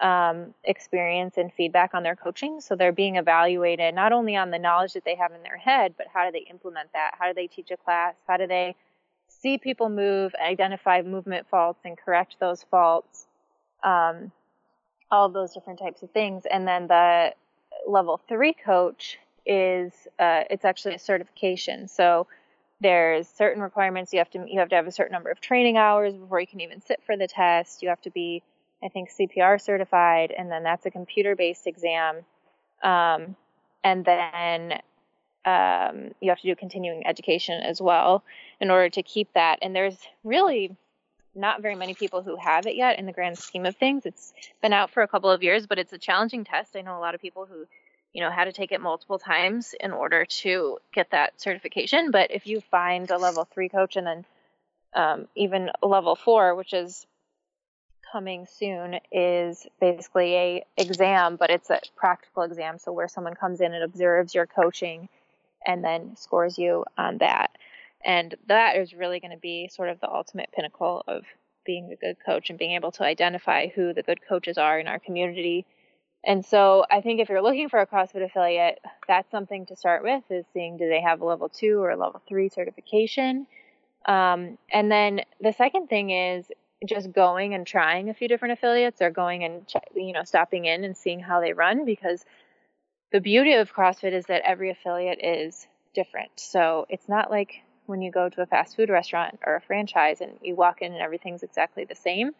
um, 0.00 0.54
experience 0.64 1.36
and 1.36 1.52
feedback 1.52 1.94
on 1.94 2.02
their 2.02 2.16
coaching. 2.16 2.60
So 2.60 2.76
they're 2.76 2.92
being 2.92 3.16
evaluated 3.16 3.94
not 3.94 4.12
only 4.12 4.36
on 4.36 4.50
the 4.50 4.58
knowledge 4.58 4.92
that 4.92 5.04
they 5.04 5.16
have 5.16 5.32
in 5.32 5.42
their 5.42 5.56
head, 5.56 5.94
but 5.96 6.06
how 6.12 6.24
do 6.24 6.32
they 6.32 6.46
implement 6.50 6.92
that? 6.92 7.12
How 7.18 7.28
do 7.28 7.34
they 7.34 7.46
teach 7.46 7.70
a 7.70 7.76
class? 7.76 8.14
How 8.26 8.36
do 8.36 8.46
they 8.46 8.76
see 9.28 9.58
people 9.58 9.88
move, 9.88 10.34
identify 10.34 11.02
movement 11.02 11.46
faults, 11.50 11.80
and 11.84 11.98
correct 11.98 12.36
those 12.38 12.62
faults? 12.62 13.26
Um, 13.82 14.32
all 15.10 15.28
those 15.28 15.52
different 15.54 15.78
types 15.78 16.02
of 16.02 16.10
things. 16.10 16.44
And 16.50 16.66
then 16.66 16.86
the 16.86 17.32
level 17.86 18.20
three 18.28 18.52
coach 18.52 19.18
is 19.46 19.92
uh, 20.18 20.44
it's 20.50 20.64
actually 20.64 20.94
a 20.94 20.98
certification. 20.98 21.88
So 21.88 22.26
there's 22.80 23.26
certain 23.28 23.62
requirements 23.62 24.12
you 24.12 24.18
have 24.20 24.30
to 24.30 24.44
you 24.46 24.60
have 24.60 24.68
to 24.68 24.76
have 24.76 24.86
a 24.86 24.92
certain 24.92 25.12
number 25.12 25.30
of 25.30 25.40
training 25.40 25.76
hours 25.76 26.14
before 26.14 26.40
you 26.40 26.46
can 26.46 26.60
even 26.60 26.80
sit 26.80 27.00
for 27.04 27.16
the 27.16 27.26
test. 27.26 27.82
You 27.82 27.88
have 27.88 28.02
to 28.02 28.10
be 28.10 28.42
I 28.82 28.88
think 28.88 29.10
CPR 29.10 29.60
certified, 29.60 30.32
and 30.36 30.50
then 30.50 30.62
that's 30.62 30.86
a 30.86 30.90
computer 30.90 31.34
based 31.34 31.66
exam. 31.66 32.18
Um, 32.82 33.34
and 33.82 34.04
then 34.04 34.80
um, 35.44 36.14
you 36.20 36.30
have 36.30 36.40
to 36.40 36.46
do 36.46 36.54
continuing 36.54 37.06
education 37.06 37.60
as 37.62 37.80
well 37.80 38.22
in 38.60 38.70
order 38.70 38.88
to 38.90 39.02
keep 39.02 39.32
that. 39.34 39.58
And 39.62 39.74
there's 39.74 39.98
really 40.22 40.76
not 41.38 41.62
very 41.62 41.74
many 41.74 41.94
people 41.94 42.22
who 42.22 42.36
have 42.36 42.66
it 42.66 42.76
yet 42.76 42.98
in 42.98 43.06
the 43.06 43.12
grand 43.12 43.38
scheme 43.38 43.64
of 43.64 43.76
things. 43.76 44.04
It's 44.04 44.32
been 44.60 44.72
out 44.72 44.90
for 44.90 45.02
a 45.02 45.08
couple 45.08 45.30
of 45.30 45.42
years, 45.42 45.66
but 45.66 45.78
it's 45.78 45.92
a 45.92 45.98
challenging 45.98 46.44
test. 46.44 46.76
I 46.76 46.82
know 46.82 46.98
a 46.98 47.00
lot 47.00 47.14
of 47.14 47.20
people 47.20 47.46
who, 47.46 47.66
you 48.12 48.22
know, 48.22 48.30
had 48.30 48.44
to 48.44 48.52
take 48.52 48.72
it 48.72 48.80
multiple 48.80 49.18
times 49.18 49.74
in 49.78 49.92
order 49.92 50.24
to 50.24 50.78
get 50.92 51.10
that 51.10 51.40
certification. 51.40 52.10
But 52.10 52.30
if 52.30 52.46
you 52.46 52.60
find 52.60 53.10
a 53.10 53.16
level 53.16 53.46
three 53.52 53.68
coach 53.68 53.96
and 53.96 54.06
then 54.06 54.24
um, 54.94 55.28
even 55.34 55.70
level 55.82 56.16
four, 56.16 56.54
which 56.54 56.72
is 56.72 57.06
coming 58.10 58.46
soon, 58.46 58.98
is 59.12 59.66
basically 59.80 60.34
a 60.34 60.64
exam, 60.76 61.36
but 61.36 61.50
it's 61.50 61.70
a 61.70 61.80
practical 61.96 62.42
exam. 62.42 62.78
So 62.78 62.92
where 62.92 63.08
someone 63.08 63.34
comes 63.34 63.60
in 63.60 63.74
and 63.74 63.84
observes 63.84 64.34
your 64.34 64.46
coaching 64.46 65.08
and 65.66 65.84
then 65.84 66.16
scores 66.16 66.58
you 66.58 66.84
on 66.96 67.18
that. 67.18 67.50
And 68.04 68.34
that 68.46 68.76
is 68.76 68.92
really 68.92 69.20
going 69.20 69.32
to 69.32 69.38
be 69.38 69.68
sort 69.68 69.88
of 69.88 70.00
the 70.00 70.10
ultimate 70.10 70.50
pinnacle 70.54 71.02
of 71.08 71.24
being 71.64 71.92
a 71.92 71.96
good 71.96 72.16
coach 72.24 72.50
and 72.50 72.58
being 72.58 72.72
able 72.72 72.92
to 72.92 73.04
identify 73.04 73.68
who 73.68 73.92
the 73.92 74.02
good 74.02 74.20
coaches 74.26 74.56
are 74.56 74.78
in 74.78 74.88
our 74.88 74.98
community. 74.98 75.66
And 76.24 76.44
so 76.44 76.84
I 76.90 77.00
think 77.00 77.20
if 77.20 77.28
you're 77.28 77.42
looking 77.42 77.68
for 77.68 77.80
a 77.80 77.86
CrossFit 77.86 78.24
affiliate, 78.24 78.80
that's 79.06 79.30
something 79.30 79.66
to 79.66 79.76
start 79.76 80.02
with 80.02 80.22
is 80.30 80.46
seeing 80.52 80.76
do 80.76 80.88
they 80.88 81.00
have 81.00 81.20
a 81.20 81.24
level 81.24 81.48
two 81.48 81.80
or 81.80 81.90
a 81.90 81.96
level 81.96 82.22
three 82.28 82.48
certification. 82.48 83.46
Um, 84.06 84.58
and 84.72 84.90
then 84.90 85.20
the 85.40 85.52
second 85.52 85.88
thing 85.88 86.10
is 86.10 86.46
just 86.86 87.12
going 87.12 87.54
and 87.54 87.66
trying 87.66 88.08
a 88.08 88.14
few 88.14 88.28
different 88.28 88.52
affiliates 88.52 89.02
or 89.02 89.10
going 89.10 89.42
and 89.42 89.68
you 89.94 90.12
know 90.12 90.22
stopping 90.22 90.64
in 90.64 90.84
and 90.84 90.96
seeing 90.96 91.18
how 91.18 91.40
they 91.40 91.52
run 91.52 91.84
because 91.84 92.24
the 93.12 93.20
beauty 93.20 93.54
of 93.54 93.72
CrossFit 93.72 94.12
is 94.12 94.26
that 94.26 94.42
every 94.44 94.70
affiliate 94.70 95.18
is 95.22 95.66
different. 95.94 96.30
So 96.36 96.86
it's 96.88 97.08
not 97.08 97.30
like 97.30 97.62
when 97.88 98.02
you 98.02 98.10
go 98.10 98.28
to 98.28 98.42
a 98.42 98.46
fast 98.46 98.76
food 98.76 98.90
restaurant 98.90 99.38
or 99.46 99.56
a 99.56 99.60
franchise 99.62 100.20
and 100.20 100.32
you 100.42 100.54
walk 100.54 100.82
in 100.82 100.92
and 100.92 101.00
everything's 101.00 101.42
exactly 101.42 101.84
the 101.84 101.94
same. 101.94 102.32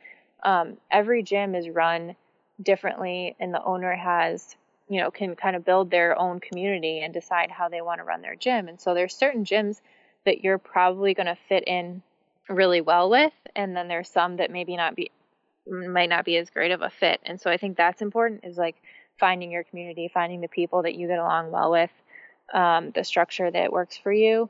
Um, 0.43 0.77
every 0.91 1.23
gym 1.23 1.55
is 1.55 1.69
run 1.69 2.15
differently, 2.63 3.35
and 3.41 3.53
the 3.53 3.63
owner 3.63 3.95
has, 3.95 4.57
you 4.89 5.01
know, 5.01 5.11
can 5.11 5.37
kind 5.37 5.57
of 5.57 5.65
build 5.65 5.91
their 5.91 6.19
own 6.19 6.39
community 6.39 7.01
and 7.01 7.15
decide 7.15 7.51
how 7.51 7.69
they 7.69 7.81
want 7.81 8.01
to 8.01 8.05
run 8.05 8.21
their 8.21 8.37
gym. 8.37 8.69
And 8.69 8.81
so 8.81 8.95
there's 8.95 9.17
certain 9.17 9.45
gyms 9.45 9.81
that 10.25 10.45
you're 10.45 10.59
probably 10.59 11.15
going 11.15 11.27
to 11.27 11.39
fit 11.49 11.65
in 11.67 12.03
really 12.49 12.81
well 12.81 13.09
with, 13.09 13.33
and 13.57 13.77
then 13.77 13.89
there's 13.89 14.09
some 14.09 14.37
that 14.37 14.51
maybe 14.51 14.77
not 14.77 14.95
be 14.95 15.11
might 15.67 16.09
not 16.09 16.25
be 16.25 16.37
as 16.39 16.49
great 16.51 16.73
of 16.73 16.81
a 16.83 16.91
fit. 16.91 17.21
And 17.25 17.41
so 17.41 17.51
I 17.51 17.59
think 17.59 17.77
that's 17.77 18.01
important 18.01 18.45
is 18.45 18.57
like 18.57 18.77
finding 19.19 19.51
your 19.51 19.65
community, 19.65 20.11
finding 20.13 20.41
the 20.41 20.49
people 20.49 20.83
that 20.83 20.95
you 20.95 21.07
get 21.09 21.19
along 21.19 21.51
well 21.51 21.71
with, 21.71 21.91
um, 22.55 22.91
the 22.93 23.05
structure 23.05 23.51
that 23.51 23.71
works 23.71 23.97
for 23.97 24.13
you, 24.13 24.49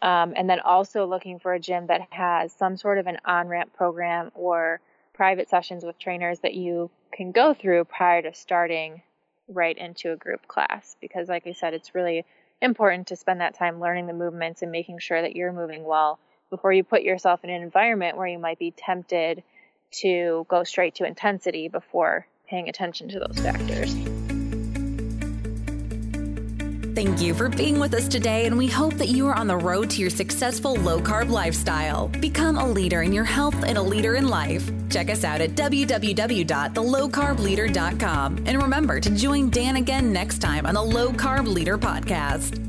um, 0.00 0.34
and 0.36 0.48
then 0.48 0.60
also 0.60 1.06
looking 1.06 1.38
for 1.38 1.54
a 1.54 1.60
gym 1.60 1.86
that 1.88 2.02
has 2.10 2.52
some 2.52 2.76
sort 2.76 2.98
of 2.98 3.06
an 3.06 3.18
on 3.24 3.48
ramp 3.48 3.72
program 3.74 4.30
or 4.34 4.80
private 5.14 5.48
sessions 5.48 5.84
with 5.84 5.98
trainers 5.98 6.38
that 6.40 6.54
you 6.54 6.90
can 7.12 7.32
go 7.32 7.52
through 7.52 7.84
prior 7.84 8.22
to 8.22 8.32
starting 8.32 9.02
right 9.48 9.76
into 9.76 10.12
a 10.12 10.16
group 10.16 10.46
class. 10.46 10.96
Because, 11.00 11.28
like 11.28 11.46
I 11.46 11.52
said, 11.52 11.74
it's 11.74 11.94
really 11.94 12.24
important 12.60 13.08
to 13.08 13.16
spend 13.16 13.40
that 13.40 13.54
time 13.54 13.80
learning 13.80 14.06
the 14.06 14.12
movements 14.12 14.62
and 14.62 14.70
making 14.70 14.98
sure 14.98 15.20
that 15.20 15.34
you're 15.34 15.52
moving 15.52 15.84
well 15.84 16.18
before 16.50 16.72
you 16.72 16.84
put 16.84 17.02
yourself 17.02 17.44
in 17.44 17.50
an 17.50 17.62
environment 17.62 18.16
where 18.16 18.26
you 18.26 18.38
might 18.38 18.58
be 18.58 18.70
tempted 18.70 19.42
to 19.90 20.46
go 20.48 20.64
straight 20.64 20.96
to 20.96 21.04
intensity 21.04 21.68
before 21.68 22.26
paying 22.48 22.68
attention 22.68 23.08
to 23.08 23.18
those 23.20 23.38
factors. 23.38 23.94
Thank 26.98 27.20
you 27.20 27.32
for 27.32 27.48
being 27.48 27.78
with 27.78 27.94
us 27.94 28.08
today, 28.08 28.46
and 28.46 28.58
we 28.58 28.66
hope 28.66 28.94
that 28.94 29.06
you 29.06 29.28
are 29.28 29.34
on 29.36 29.46
the 29.46 29.56
road 29.56 29.88
to 29.90 30.00
your 30.00 30.10
successful 30.10 30.74
low 30.74 30.98
carb 30.98 31.30
lifestyle. 31.30 32.08
Become 32.08 32.58
a 32.58 32.68
leader 32.68 33.02
in 33.02 33.12
your 33.12 33.22
health 33.22 33.54
and 33.62 33.78
a 33.78 33.82
leader 33.82 34.16
in 34.16 34.26
life. 34.26 34.68
Check 34.90 35.08
us 35.08 35.22
out 35.22 35.40
at 35.40 35.50
www.thelowcarbleader.com. 35.50 38.38
And 38.46 38.60
remember 38.60 38.98
to 38.98 39.10
join 39.10 39.48
Dan 39.48 39.76
again 39.76 40.12
next 40.12 40.38
time 40.38 40.66
on 40.66 40.74
the 40.74 40.82
Low 40.82 41.12
Carb 41.12 41.46
Leader 41.46 41.78
Podcast. 41.78 42.67